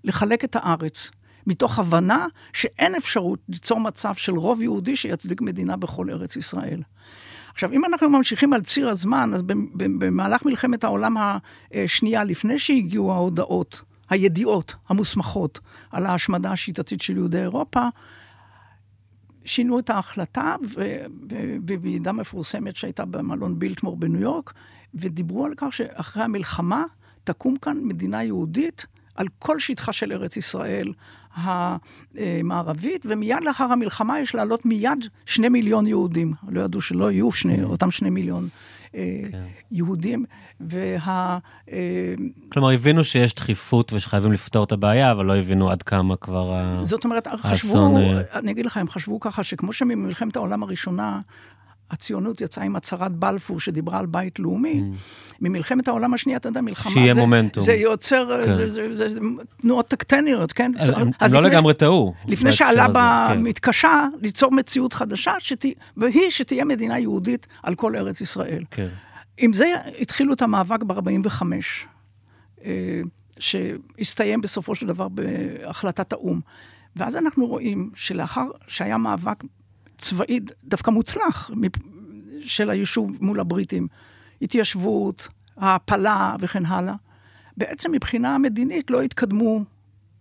[0.04, 1.12] לחלק את הארץ.
[1.48, 6.82] מתוך הבנה שאין אפשרות ליצור מצב של רוב יהודי שיצדיק מדינה בכל ארץ ישראל.
[7.54, 9.44] עכשיו, אם אנחנו ממשיכים על ציר הזמן, אז
[9.76, 11.16] במהלך מלחמת העולם
[11.74, 15.60] השנייה, לפני שהגיעו ההודעות, הידיעות המוסמכות
[15.92, 17.88] על ההשמדה השיטתית של יהודי אירופה,
[19.46, 20.56] שינו את ההחלטה
[21.62, 24.54] בוועידה מפורסמת שהייתה במלון בילטמור בניו יורק,
[24.94, 26.84] ודיברו על כך שאחרי המלחמה
[27.24, 30.94] תקום כאן מדינה יהודית על כל שטחה של ארץ ישראל
[31.36, 36.34] המערבית, ומיד לאחר המלחמה יש לעלות מיד שני מיליון יהודים.
[36.48, 38.48] לא ידעו שלא יהיו שני, אותם שני מיליון
[38.96, 39.44] אה, כן.
[39.72, 40.26] יהודים.
[40.60, 41.38] וה...
[41.72, 42.14] אה,
[42.50, 46.86] כלומר, הבינו שיש דחיפות ושחייבים לפתור את הבעיה, אבל לא הבינו עד כמה כבר האסון...
[46.86, 51.20] זאת אומרת, חשבו, אה, אני אגיד לך, הם חשבו ככה, שכמו שממלחמת העולם הראשונה,
[51.92, 54.82] הציונות יצאה עם הצהרת בלפור שדיברה על בית לאומי.
[54.82, 54.98] Mm.
[55.42, 56.94] ממלחמת העולם השנייה, אתה יודע, מלחמה...
[56.94, 57.64] שיהיה זה, מומנטום.
[57.64, 58.54] זה יוצר, כן.
[58.54, 59.20] זה, זה, זה, זה
[59.62, 60.72] תנועות טקטניות, כן?
[60.80, 62.14] הם, הם לא לפני, לגמרי טעו.
[62.28, 64.18] לפני שעלה במתקשה, כן.
[64.22, 65.68] ליצור מציאות חדשה, שתה,
[65.98, 68.64] והיא שתהיה מדינה יהודית על כל ארץ ישראל.
[68.72, 68.88] כן.
[69.38, 71.44] עם זה התחילו את המאבק ב-45,
[72.66, 73.02] אה,
[73.40, 76.40] שהסתיים בסופו של דבר בהחלטת האו"ם.
[76.96, 79.44] ואז אנחנו רואים שלאחר שהיה מאבק
[79.98, 81.52] צבאי דווקא מוצלח
[82.44, 83.88] של היישוב מול הבריטים.
[84.42, 85.28] התיישבות,
[85.58, 86.96] העפלה וכן הלאה.
[87.58, 89.64] בעצם מבחינה מדינית לא התקדמו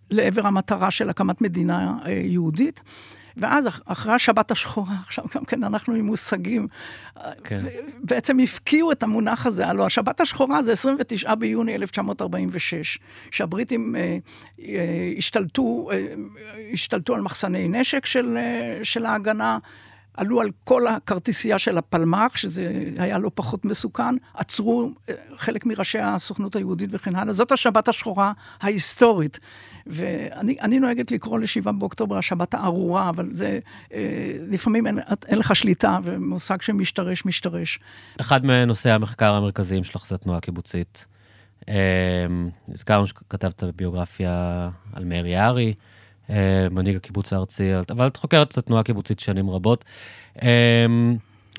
[0.09, 2.81] לעבר המטרה של הקמת מדינה אה, יהודית.
[3.37, 6.67] ואז אחרי השבת השחורה, עכשיו גם כן אנחנו עם מושגים,
[7.43, 7.61] כן.
[8.03, 9.67] בעצם הפקיעו את המונח הזה.
[9.67, 12.99] הלוא השבת השחורה זה 29 ביוני 1946,
[13.31, 14.17] שהבריטים אה,
[14.59, 16.13] אה, השתלטו, אה,
[16.73, 19.57] השתלטו על מחסני נשק של, אה, של ההגנה.
[20.13, 25.99] עלו על כל הכרטיסייה של הפלמ"ח, שזה היה לא פחות מסוכן, עצרו אה, חלק מראשי
[25.99, 27.33] הסוכנות היהודית וכן הלאה.
[27.33, 29.39] זאת השבת השחורה ההיסטורית.
[29.87, 33.59] ואני נוהגת לקרוא לשבעה באוקטובר השבת הארורה, אבל זה,
[33.93, 33.99] אה,
[34.47, 37.79] לפעמים אין, אין לך שליטה, ומושג שמשתרש, משתרש.
[38.21, 41.05] אחד מנושאי המחקר המרכזיים שלך זה התנועה הקיבוצית.
[41.69, 41.75] אה,
[42.69, 45.73] הזכרנו שכתבת ביוגרפיה על מאיר יערי.
[46.29, 49.85] אה, מנהיג הקיבוץ הארצי, אבל את חוקרת את התנועה הקיבוצית שנים רבות.
[50.43, 50.85] אה,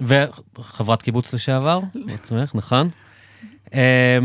[0.00, 2.88] וחברת קיבוץ לשעבר, בעצמך, נכון?
[3.74, 4.18] אה,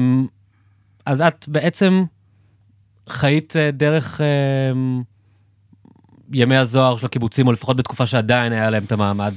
[1.05, 2.03] אז את בעצם
[3.09, 4.21] חיית דרך
[6.33, 9.33] ימי הזוהר של הקיבוצים, או לפחות בתקופה שעדיין היה להם את המעמד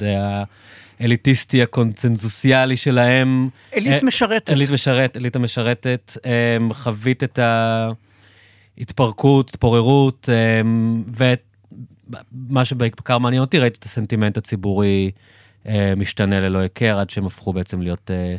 [1.00, 3.48] האליטיסטי, הקונצנזוסיאלי שלהם.
[3.76, 4.50] אליט משרתת.
[4.50, 6.16] אליט משרת, אליטה משרתת.
[6.72, 7.90] חווית את ה...
[8.78, 10.28] התפרקות, התפוררות,
[10.62, 15.10] אמ, ומה שבעיקר מעניין אותי, ראיתי את הסנטימנט הציבורי
[15.66, 18.36] אה, משתנה ללא היכר, עד שהם הפכו בעצם להיות אה,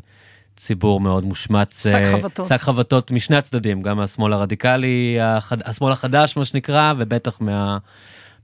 [0.58, 1.84] ציבור מאוד מושמץ.
[1.84, 2.48] שק אה, חבטות.
[2.48, 5.18] שק חבטות משני הצדדים, גם מהשמאל הרדיקלי,
[5.66, 7.78] השמאל החדש, מה שנקרא, ובטח מה...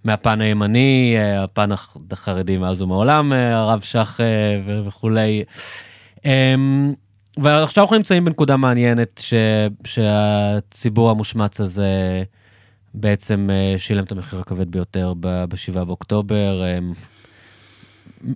[0.04, 1.70] מהפן הימני, הפן
[2.12, 4.20] החרדי מאז ומעולם, הרב שך
[4.86, 5.44] וכולי.
[7.38, 9.34] אמ, ועכשיו אנחנו נמצאים בנקודה מעניינת, ש,
[9.86, 12.24] שהציבור המושמץ הזה
[12.94, 16.64] בעצם אה, שילם את המחיר הכבד ביותר ב-7 באוקטובר.
[16.64, 16.80] אה,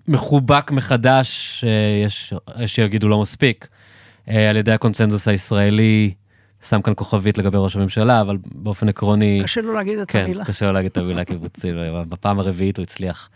[0.08, 2.34] מחובק מחדש, אה, יש
[2.65, 3.67] שיגידו לא מספיק,
[4.27, 6.13] על ידי הקונצנזוס הישראלי,
[6.69, 9.39] שם כאן כוכבית לגבי ראש הממשלה, אבל באופן עקרוני...
[9.43, 10.45] קשה לו להגיד את כן, המילה.
[10.45, 11.71] כן, קשה לו להגיד את המילה קיבוצי,
[12.10, 13.29] בפעם הרביעית הוא הצליח.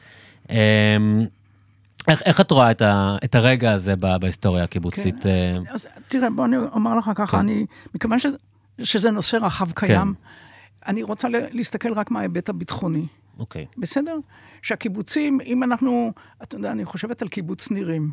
[2.07, 5.23] איך, איך את רואה את, ה, את הרגע הזה בהיסטוריה הקיבוצית?
[5.23, 5.29] כן.
[5.67, 5.73] אה?
[5.73, 7.37] אז תראה, בוא אני אומר לך ככה, כן.
[7.37, 7.65] אני,
[7.95, 8.37] מכיוון שזה,
[8.81, 10.87] שזה נושא רחב קיים, כן.
[10.87, 13.07] אני רוצה להסתכל רק מההיבט הביטחוני.
[13.39, 13.65] אוקיי.
[13.77, 14.17] בסדר?
[14.61, 16.11] שהקיבוצים, אם אנחנו,
[16.43, 18.11] אתה יודע, אני חושבת על קיבוץ נירים.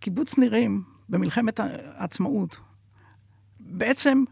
[0.00, 2.56] קיבוץ נירים, במלחמת העצמאות,
[3.60, 4.24] בעצם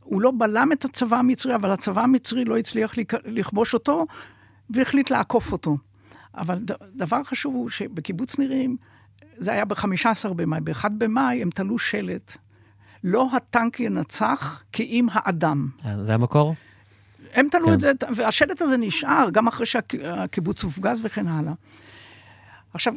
[0.00, 4.04] הוא לא בלם את הצבא המצרי, אבל הצבא המצרי לא הצליח לכבוש אותו,
[4.70, 5.76] והחליט לעקוף אותו.
[6.38, 6.58] אבל
[6.96, 8.76] דבר חשוב הוא שבקיבוץ נירים,
[9.36, 12.36] זה היה ב-15 במאי, ב-1 במאי הם תלו שלט,
[13.04, 15.68] לא הטנק ינצח כי אם האדם.
[15.84, 16.54] אה, זה המקור?
[17.34, 17.72] הם תלו כן.
[17.72, 21.52] את זה, והשלט הזה נשאר גם אחרי שהקיבוץ הופגז וכן הלאה.
[22.74, 22.94] עכשיו,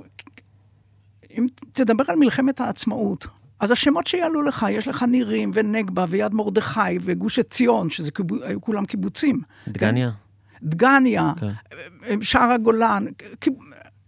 [1.38, 3.28] אם תדבר על מלחמת העצמאות,
[3.60, 8.42] אז השמות שיעלו לך, יש לך נירים ונגבה ויד מרדכי וגוש עציון, שזה קיבוצ...
[8.42, 9.42] היו כולם קיבוצים.
[9.68, 10.12] דגניה.
[10.12, 10.31] כן?
[10.64, 12.06] דגניה, okay.
[12.22, 13.06] שער הגולן.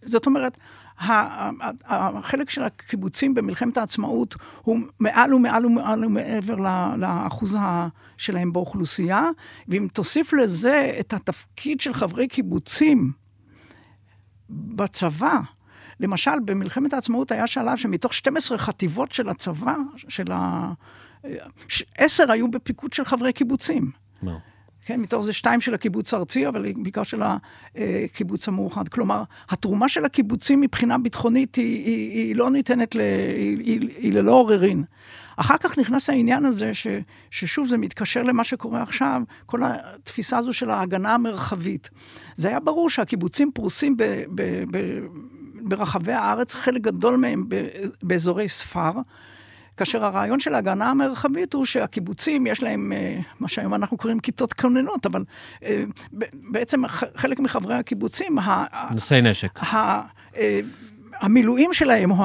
[0.06, 0.58] זאת אומרת,
[1.00, 6.56] החלק של הקיבוצים במלחמת העצמאות הוא מעל ומעל ומעל ומעבר
[6.98, 7.58] לאחוז
[8.18, 9.30] שלהם באוכלוסייה,
[9.68, 13.12] ואם תוסיף לזה את התפקיד של חברי קיבוצים
[14.50, 15.40] בצבא,
[16.00, 20.72] למשל, במלחמת העצמאות היה שלב שמתוך 12 חטיבות של הצבא, של ה...
[21.98, 23.92] עשר היו בפיקוד של חברי קיבוצים.
[24.24, 24.28] No.
[24.86, 27.22] כן, מתוך זה שתיים של הקיבוץ הארצי, אבל בעיקר של
[27.76, 28.88] הקיבוץ המאוחד.
[28.88, 34.32] כלומר, התרומה של הקיבוצים מבחינה ביטחונית היא, היא, היא לא ניתנת, ל, היא, היא, ללא
[34.32, 34.84] עוררין.
[35.36, 36.88] אחר כך נכנס העניין הזה, ש,
[37.32, 41.90] ששוב, זה מתקשר למה שקורה עכשיו, כל התפיסה הזו של ההגנה המרחבית.
[42.36, 44.04] זה היה ברור שהקיבוצים פרוסים ב,
[44.36, 45.00] ב, ב,
[45.62, 47.46] ברחבי הארץ, חלק גדול מהם
[48.04, 48.92] באזורי ספר.
[49.78, 54.54] כאשר הרעיון של ההגנה המרחבית הוא שהקיבוצים, יש להם אה, מה שהיום אנחנו קוראים כיתות
[54.54, 55.24] כוננות, אבל
[55.64, 55.84] אה,
[56.34, 58.38] בעצם חלק מחברי הקיבוצים...
[58.92, 59.60] נושאי נשק.
[60.38, 60.60] אה,
[61.20, 62.18] המילואים שלהם, או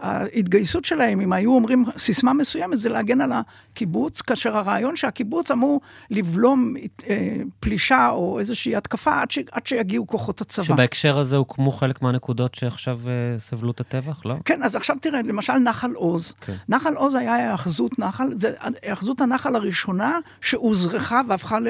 [0.00, 5.80] ההתגייסות שלהם, אם היו אומרים סיסמה מסוימת, זה להגן על הקיבוץ, כאשר הרעיון שהקיבוץ אמור
[6.10, 6.74] לבלום
[7.08, 10.64] אה, פלישה או איזושהי התקפה עד, ש, עד שיגיעו כוחות הצבא.
[10.64, 14.34] שבהקשר הזה הוקמו חלק מהנקודות שעכשיו אה, סבלו את הטבח, לא?
[14.44, 16.32] כן, אז עכשיו תראה, למשל נחל עוז.
[16.40, 16.56] כן.
[16.68, 18.52] נחל עוז היה היאחזות נחל, זה
[18.82, 21.68] היאחזות הנחל הראשונה שאוזרחה והפכה ל,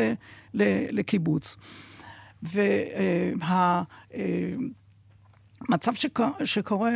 [0.54, 1.56] ל, לקיבוץ.
[2.42, 3.82] וה...
[5.68, 5.92] מצב
[6.44, 6.92] שקורה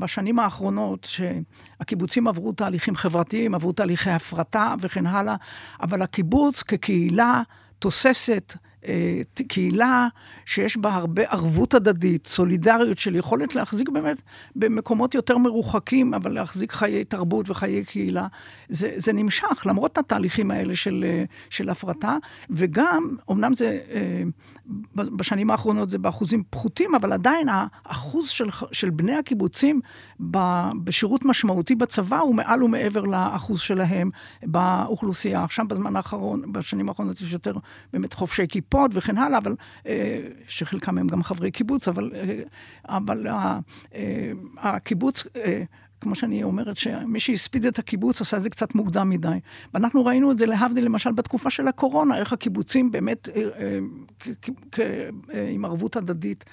[0.00, 5.36] בשנים האחרונות, שהקיבוצים עברו תהליכים חברתיים, עברו תהליכי הפרטה וכן הלאה,
[5.82, 7.42] אבל הקיבוץ כקהילה
[7.78, 10.08] תוססת, אה, קהילה
[10.44, 14.22] שיש בה הרבה ערבות הדדית, סולידריות של יכולת להחזיק באמת
[14.56, 18.26] במקומות יותר מרוחקים, אבל להחזיק חיי תרבות וחיי קהילה.
[18.68, 22.16] זה, זה נמשך, למרות התהליכים האלה של, אה, של הפרטה,
[22.50, 24.22] וגם, אמנם זה, אה,
[24.94, 29.80] בשנים האחרונות זה באחוזים פחותים, אבל עדיין האחוז של, של בני הקיבוצים
[30.84, 34.10] בשירות משמעותי בצבא הוא מעל ומעבר לאחוז שלהם
[34.42, 35.44] באוכלוסייה.
[35.44, 37.54] עכשיו, בזמן האחרון, בשנים האחרונות יש יותר
[37.92, 38.14] באמת
[38.48, 38.60] כיפה.
[38.60, 39.54] כיפות וכן הלאה, אבל,
[39.86, 42.42] אה, שחלקם הם גם חברי קיבוץ, אבל, אה,
[42.84, 43.58] אבל אה,
[44.58, 45.24] הקיבוץ...
[46.00, 49.38] כמו שאני אומרת, שמי שהספיד את הקיבוץ עשה את זה קצת מוקדם מדי.
[49.74, 53.28] ואנחנו ראינו את זה להבדיל, למשל, בתקופה של הקורונה, איך הקיבוצים באמת,
[55.50, 56.44] עם ערבות הדדית,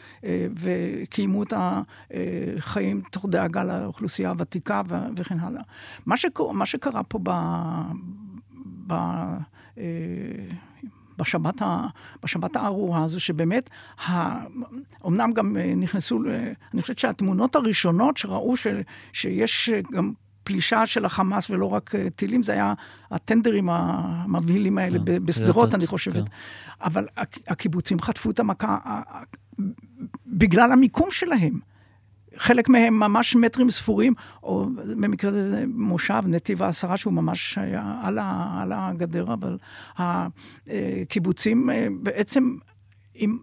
[0.60, 4.82] וקיימו את החיים תוך דאגה לאוכלוסייה הוותיקה
[5.16, 5.62] וכן הלאה.
[6.54, 7.32] מה שקרה פה ב...
[8.88, 8.94] ב
[11.18, 11.88] בשבת, ה,
[12.24, 13.70] בשבת הארורה הזו, שבאמת,
[14.08, 14.38] ה,
[15.08, 16.20] אמנם גם אה, נכנסו,
[16.74, 18.68] אני חושבת שהתמונות הראשונות שראו ש,
[19.14, 22.74] שיש גם פלישה של החמאס ולא רק אה, טילים, זה היה
[23.12, 26.16] הטנדרים המבהילים האלה כן, בשדרות, אני חושבת.
[26.16, 26.36] כן.
[26.82, 27.08] אבל
[27.48, 28.78] הקיבוצים חטפו את המכה
[30.28, 31.60] בגלל המיקום שלהם.
[32.38, 38.18] חלק מהם ממש מטרים ספורים, או במקרה הזה מושב נתיב העשרה, שהוא ממש היה על,
[38.18, 39.58] ה, על הגדר, אבל
[39.98, 42.58] הקיבוצים אה, בעצם,
[43.16, 43.38] אם,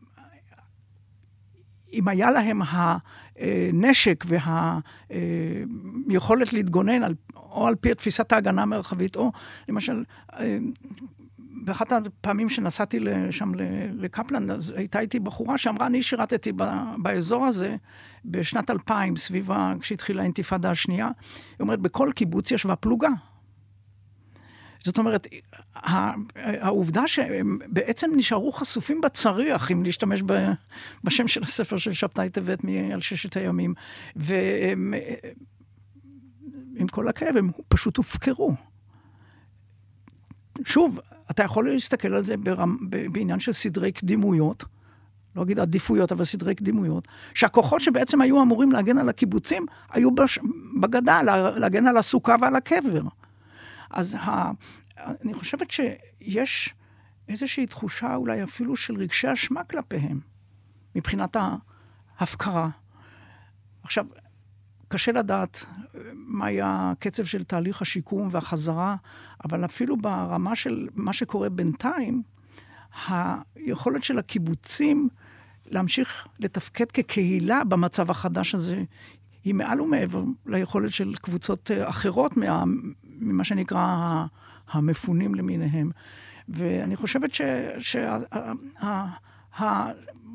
[1.93, 2.61] אם היה להם
[3.37, 4.25] הנשק
[6.09, 9.33] והיכולת להתגונן על, או על פי תפיסת ההגנה המרחבית, או
[9.69, 10.59] למשל, אה,
[11.65, 13.01] באחת הפעמים שנסעתי
[13.31, 13.53] שם
[13.95, 16.53] לקפלן, אז הייתה איתי בחורה שאמרה, אני שירתתי
[17.03, 17.77] באזור הזה
[18.25, 19.49] בשנת 2000, סביב,
[19.81, 21.07] כשהתחילה האינתיפאדה השנייה.
[21.07, 21.13] היא
[21.61, 23.09] אומרת, בכל קיבוץ ישבה פלוגה.
[24.85, 25.27] זאת אומרת,
[26.37, 30.23] העובדה שהם בעצם נשארו חשופים בצריח, אם להשתמש
[31.05, 32.59] בשם של הספר של שבתאי טבת
[32.93, 33.75] על ששת הימים,
[34.17, 34.95] ועם
[36.91, 38.55] כל הכאב, הם פשוט הופקרו.
[40.65, 42.77] שוב, אתה יכול להסתכל על זה ברמ,
[43.13, 44.65] בעניין של סדרי קדימויות,
[45.37, 50.39] לא אגיד עדיפויות, אבל סדרי קדימויות, שהכוחות שבעצם היו אמורים להגן על הקיבוצים, היו בש,
[50.81, 51.23] בגדה,
[51.57, 53.03] להגן על הסוכה ועל הקבר.
[53.91, 54.51] אז ה,
[54.97, 56.75] אני חושבת שיש
[57.29, 60.21] איזושהי תחושה אולי אפילו של רגשי אשמה כלפיהם,
[60.95, 61.37] מבחינת
[62.19, 62.69] ההפקרה.
[63.83, 64.07] עכשיו,
[64.95, 68.97] קשה לדעת אה, מה היה הקצב של תהליך השיקום והחזרה,
[69.45, 72.23] אבל אפילו ברמה של מה שקורה בינתיים,
[73.09, 75.09] היכולת של הקיבוצים
[75.67, 78.83] להמשיך לתפקד כקהילה במצב החדש הזה,
[79.45, 82.65] היא מעל ומעבר ליכולת של קבוצות אה, אחרות מה,
[83.19, 84.25] ממה שנקרא
[84.71, 85.91] המפונים למיניהם.
[86.49, 87.43] ואני חושבת ש...
[87.79, 88.19] שה,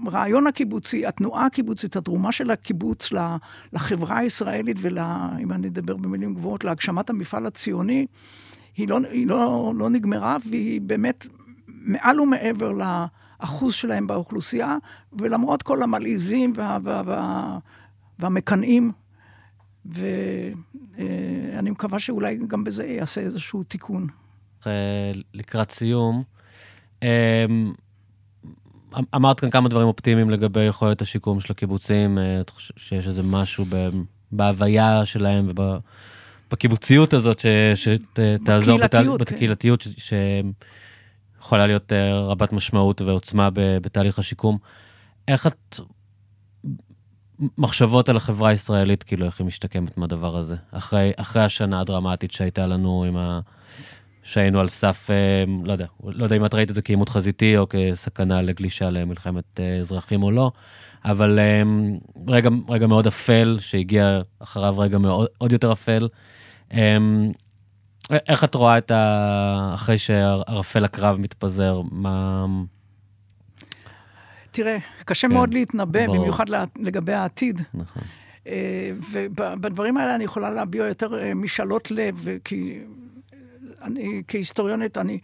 [0.05, 3.09] הרעיון הקיבוצי, התנועה הקיבוצית, התרומה של הקיבוץ
[3.73, 4.99] לחברה הישראלית ול...
[5.39, 8.05] אם אני אדבר במילים גבוהות, להגשמת המפעל הציוני,
[8.77, 11.27] היא לא, היא לא, לא נגמרה, והיא באמת
[11.67, 14.77] מעל ומעבר לאחוז שלהם באוכלוסייה,
[15.13, 17.57] ולמרות כל המלעיזים וה, וה, וה,
[18.19, 18.91] והמקנאים,
[19.85, 24.07] ואני מקווה שאולי גם בזה יעשה איזשהו תיקון.
[25.33, 26.23] לקראת סיום,
[27.03, 27.73] אמ,
[29.15, 33.23] אמרת כאן כמה דברים אופטימיים לגבי יכולת השיקום של הקיבוצים, אה, את חושבת שיש איזה
[33.23, 33.65] משהו
[34.31, 35.51] בהוויה שלהם
[36.47, 39.35] ובקיבוציות הזאת שתעזור, בקהילתיות, כן.
[39.35, 44.57] בקהילתיות, שיכולה להיות אה, רבת משמעות ועוצמה בתהליך השיקום.
[45.27, 45.79] איך את,
[47.57, 52.67] מחשבות על החברה הישראלית, כאילו, איך היא משתקמת מהדבר הזה, אחרי, אחרי השנה הדרמטית שהייתה
[52.67, 53.39] לנו עם ה...
[54.29, 57.57] שהיינו על סף, אה, לא יודע, לא יודע אם את ראית את זה כעימות חזיתי
[57.57, 60.51] או כסכנה לגלישה למלחמת אה, אזרחים או לא,
[61.05, 61.63] אבל אה,
[62.27, 66.07] רגע, רגע מאוד אפל, שהגיע אחריו רגע מאוד, עוד יותר אפל.
[68.11, 69.71] איך את רואה את ה...
[69.73, 72.45] אחרי שערפל הקרב מתפזר, מה...
[74.51, 76.17] תראה, קשה כן, מאוד להתנבא, ברור.
[76.17, 76.45] במיוחד
[76.79, 77.61] לגבי העתיד.
[77.73, 78.03] נכון.
[79.11, 82.79] ובדברים האלה אני יכולה להביע יותר משאלות לב, כי
[83.81, 85.19] אני, כהיסטוריונית, אני,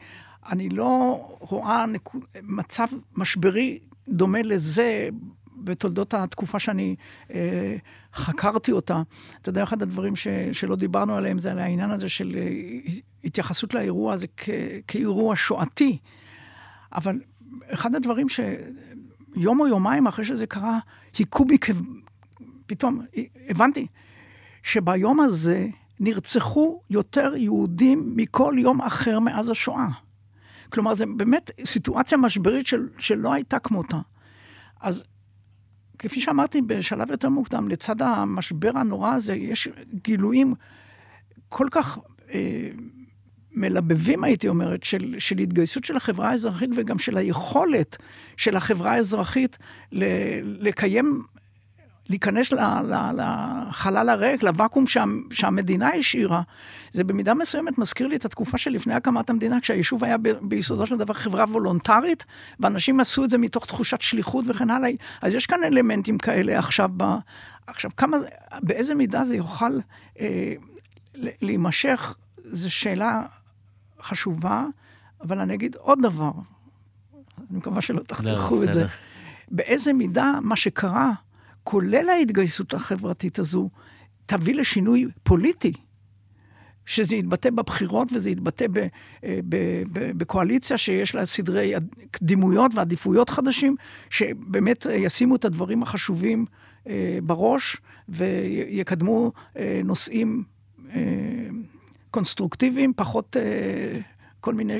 [0.49, 5.09] אני לא רואה נקוד, מצב משברי דומה לזה
[5.57, 6.95] בתולדות התקופה שאני
[7.33, 7.75] אה,
[8.13, 9.01] חקרתי אותה.
[9.41, 12.49] אתה יודע, אחד הדברים ש, שלא דיברנו עליהם זה על העניין הזה של אה,
[13.23, 14.49] התייחסות לאירוע הזה כ,
[14.87, 15.97] כאירוע שואתי.
[16.95, 17.19] אבל
[17.67, 20.79] אחד הדברים שיום או יומיים אחרי שזה קרה,
[21.17, 21.57] היכו בי,
[22.65, 23.01] פתאום
[23.49, 23.87] הבנתי
[24.63, 25.67] שביום הזה
[25.99, 29.87] נרצחו יותר יהודים מכל יום אחר מאז השואה.
[30.69, 33.97] כלומר, זו באמת סיטואציה משברית של, שלא הייתה כמותה.
[34.81, 35.05] אז
[35.99, 39.67] כפי שאמרתי בשלב יותר מוקדם, לצד המשבר הנורא הזה, יש
[40.03, 40.53] גילויים
[41.49, 41.97] כל כך
[42.33, 42.69] אה,
[43.51, 47.97] מלבבים, הייתי אומרת, של, של התגייסות של החברה האזרחית וגם של היכולת
[48.37, 49.57] של החברה האזרחית
[49.91, 50.03] ל,
[50.43, 51.23] לקיים
[52.09, 52.53] להיכנס
[53.17, 56.41] לחלל הריק, לוואקום שה, שהמדינה השאירה,
[56.91, 60.97] זה במידה מסוימת מזכיר לי את התקופה שלפני הקמת המדינה, כשהיישוב היה ב, ביסודו של
[60.97, 62.25] דבר חברה וולונטרית,
[62.59, 64.89] ואנשים עשו את זה מתוך תחושת שליחות וכן הלאה.
[65.21, 66.89] אז יש כאן אלמנטים כאלה עכשיו.
[66.97, 67.03] ב,
[67.67, 68.17] עכשיו, כמה,
[68.61, 69.79] באיזה מידה זה יוכל
[70.19, 70.53] אה,
[71.15, 73.21] להימשך, זו שאלה
[74.01, 74.65] חשובה,
[75.21, 76.31] אבל אני אגיד עוד דבר,
[77.37, 78.85] אני מקווה שלא תחתכו את זה.
[79.51, 81.11] באיזה מידה מה שקרה
[81.65, 83.69] כולל ההתגייסות החברתית הזו,
[84.25, 85.73] תביא לשינוי פוליטי.
[86.85, 88.65] שזה יתבטא בבחירות וזה יתבטא
[89.23, 89.39] אה,
[90.17, 91.73] בקואליציה שיש לה סדרי
[92.11, 93.75] קדימויות ועדיפויות חדשים,
[94.09, 96.45] שבאמת ישימו את הדברים החשובים
[96.87, 97.77] אה, בראש
[98.09, 100.43] ויקדמו אה, נושאים
[102.11, 103.37] קונסטרוקטיביים, פחות
[104.39, 104.77] כל מיני.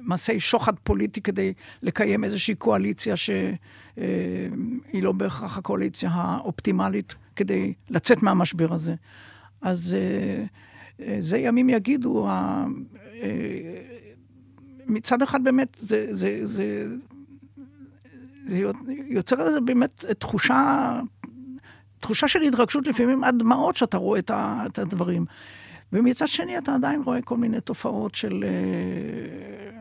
[0.00, 8.72] מסי שוחד פוליטי כדי לקיים איזושהי קואליציה שהיא לא בהכרח הקואליציה האופטימלית כדי לצאת מהמשבר
[8.72, 8.94] הזה.
[9.60, 10.44] אז אה,
[11.06, 12.64] אה, זה ימים יגידו, אה,
[14.86, 16.86] מצד אחד באמת זה, זה, זה,
[18.46, 18.62] זה
[19.08, 21.00] יוצר איזה באמת תחושה,
[22.00, 25.24] תחושה של התרגשות לפעמים עד דמעות שאתה רואה את הדברים.
[25.92, 28.44] ומצד שני אתה עדיין רואה כל מיני תופעות של...
[28.44, 29.80] אה,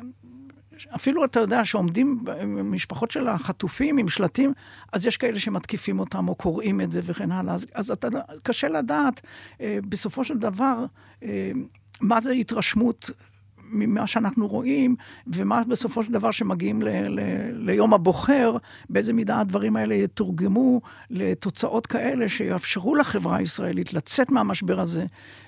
[0.96, 2.24] אפילו אתה יודע שעומדים
[2.64, 4.54] משפחות של החטופים עם שלטים,
[4.94, 7.54] אז יש כאלה שמתקיפים אותם או קוראים את זה וכן הלאה.
[7.54, 8.08] אז, אז אתה,
[8.44, 9.22] קשה לדעת
[9.62, 10.86] אה, בסופו של דבר
[11.24, 11.52] אה,
[12.02, 13.12] מה זה התרשמות
[13.72, 14.96] ממה שאנחנו רואים,
[15.28, 17.20] ומה בסופו של דבר שמגיעים ל, ל,
[17.52, 18.58] ליום הבוחר,
[18.90, 25.06] באיזה מידה הדברים האלה יתורגמו לתוצאות כאלה שיאפשרו לחברה הישראלית לצאת מהמשבר הזה.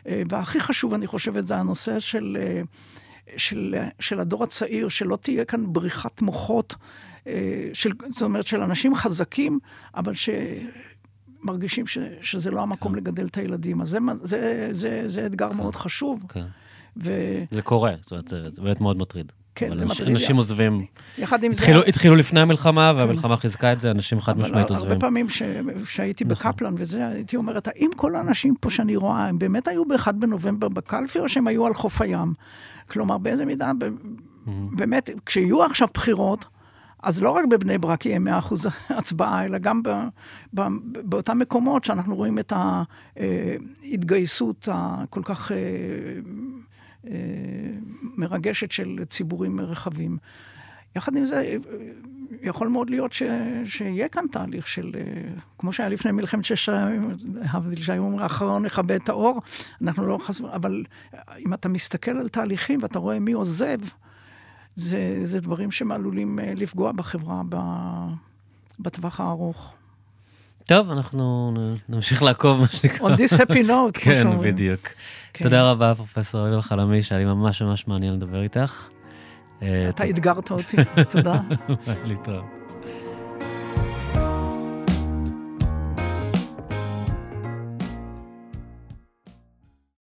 [0.08, 2.62] אה, והכי חשוב, אני חושבת, זה הנושא של, אה,
[3.38, 6.76] של, של הדור הצעיר, שלא תהיה כאן בריחת מוחות,
[7.28, 9.60] אה, של, זאת אומרת, של אנשים חזקים,
[9.96, 10.30] אבל ש...
[11.44, 12.98] מרגישים ש, שזה לא המקום כן.
[12.98, 13.82] לגדל את הילדים.
[13.82, 15.58] אז זה, זה, זה, זה אתגר כן.
[15.58, 16.26] מאוד חשוב.
[16.30, 16.46] כן.
[17.04, 17.14] ו...
[17.52, 19.32] זה קורה, זאת אומרת, זה באמת מאוד מטריד.
[19.56, 20.10] כן, זה מטריד.
[20.10, 20.86] אנשים עוזבים.
[21.18, 21.86] יחד עם התחילו, זה...
[21.86, 23.00] התחילו לפני המלחמה, כן.
[23.00, 24.92] והמלחמה חיזקה את זה, אנשים חד משמעית עוזבים.
[24.92, 25.28] הרבה פעמים
[25.86, 26.52] שהייתי נכון.
[26.52, 30.68] בקפלן וזה, הייתי אומרת, האם כל האנשים פה שאני רואה, הם באמת היו ב-1 בנובמבר
[30.68, 32.34] בקלפי, או שהם היו על חוף הים?
[32.90, 33.72] כלומר, באיזה מידה,
[34.72, 36.46] באמת, כשיהיו עכשיו בחירות,
[37.04, 38.54] אז לא רק בבני ברק יהיה 100%
[38.98, 39.90] הצבעה, אלא גם ב,
[40.54, 42.54] ב, באותם מקומות שאנחנו רואים את
[43.16, 45.62] ההתגייסות הכל כך אה, אה,
[48.18, 50.18] מרגשת של ציבורים רחבים.
[50.96, 51.58] יחד עם זה,
[52.42, 53.24] יכול מאוד להיות ש,
[53.66, 55.02] שיהיה כאן תהליך של, אה,
[55.58, 59.42] כמו שהיה לפני מלחמת שש הימים, להבדיל שהיו אומרים, האחרון נכבה את האור,
[59.82, 60.42] אנחנו לא חס...
[60.42, 60.84] אבל
[61.46, 63.78] אם אתה מסתכל על תהליכים ואתה רואה מי עוזב,
[64.76, 67.42] זה, זה דברים שהם עלולים אה, לפגוע בחברה
[68.80, 69.74] בטווח הארוך.
[70.66, 71.54] טוב, אנחנו
[71.90, 73.10] נמשיך לעקוב, מה שנקרא.
[73.10, 74.42] On this happy note, כמו כן, שאומרים.
[74.42, 74.82] כן, בדיוק.
[75.44, 78.88] תודה רבה, פרופ' אביב חלמי, שהיה לי ממש ממש מעניין לדבר איתך.
[79.90, 80.78] אתה אתגרת אותי,
[81.12, 81.40] תודה.
[82.06, 82.57] להתראות.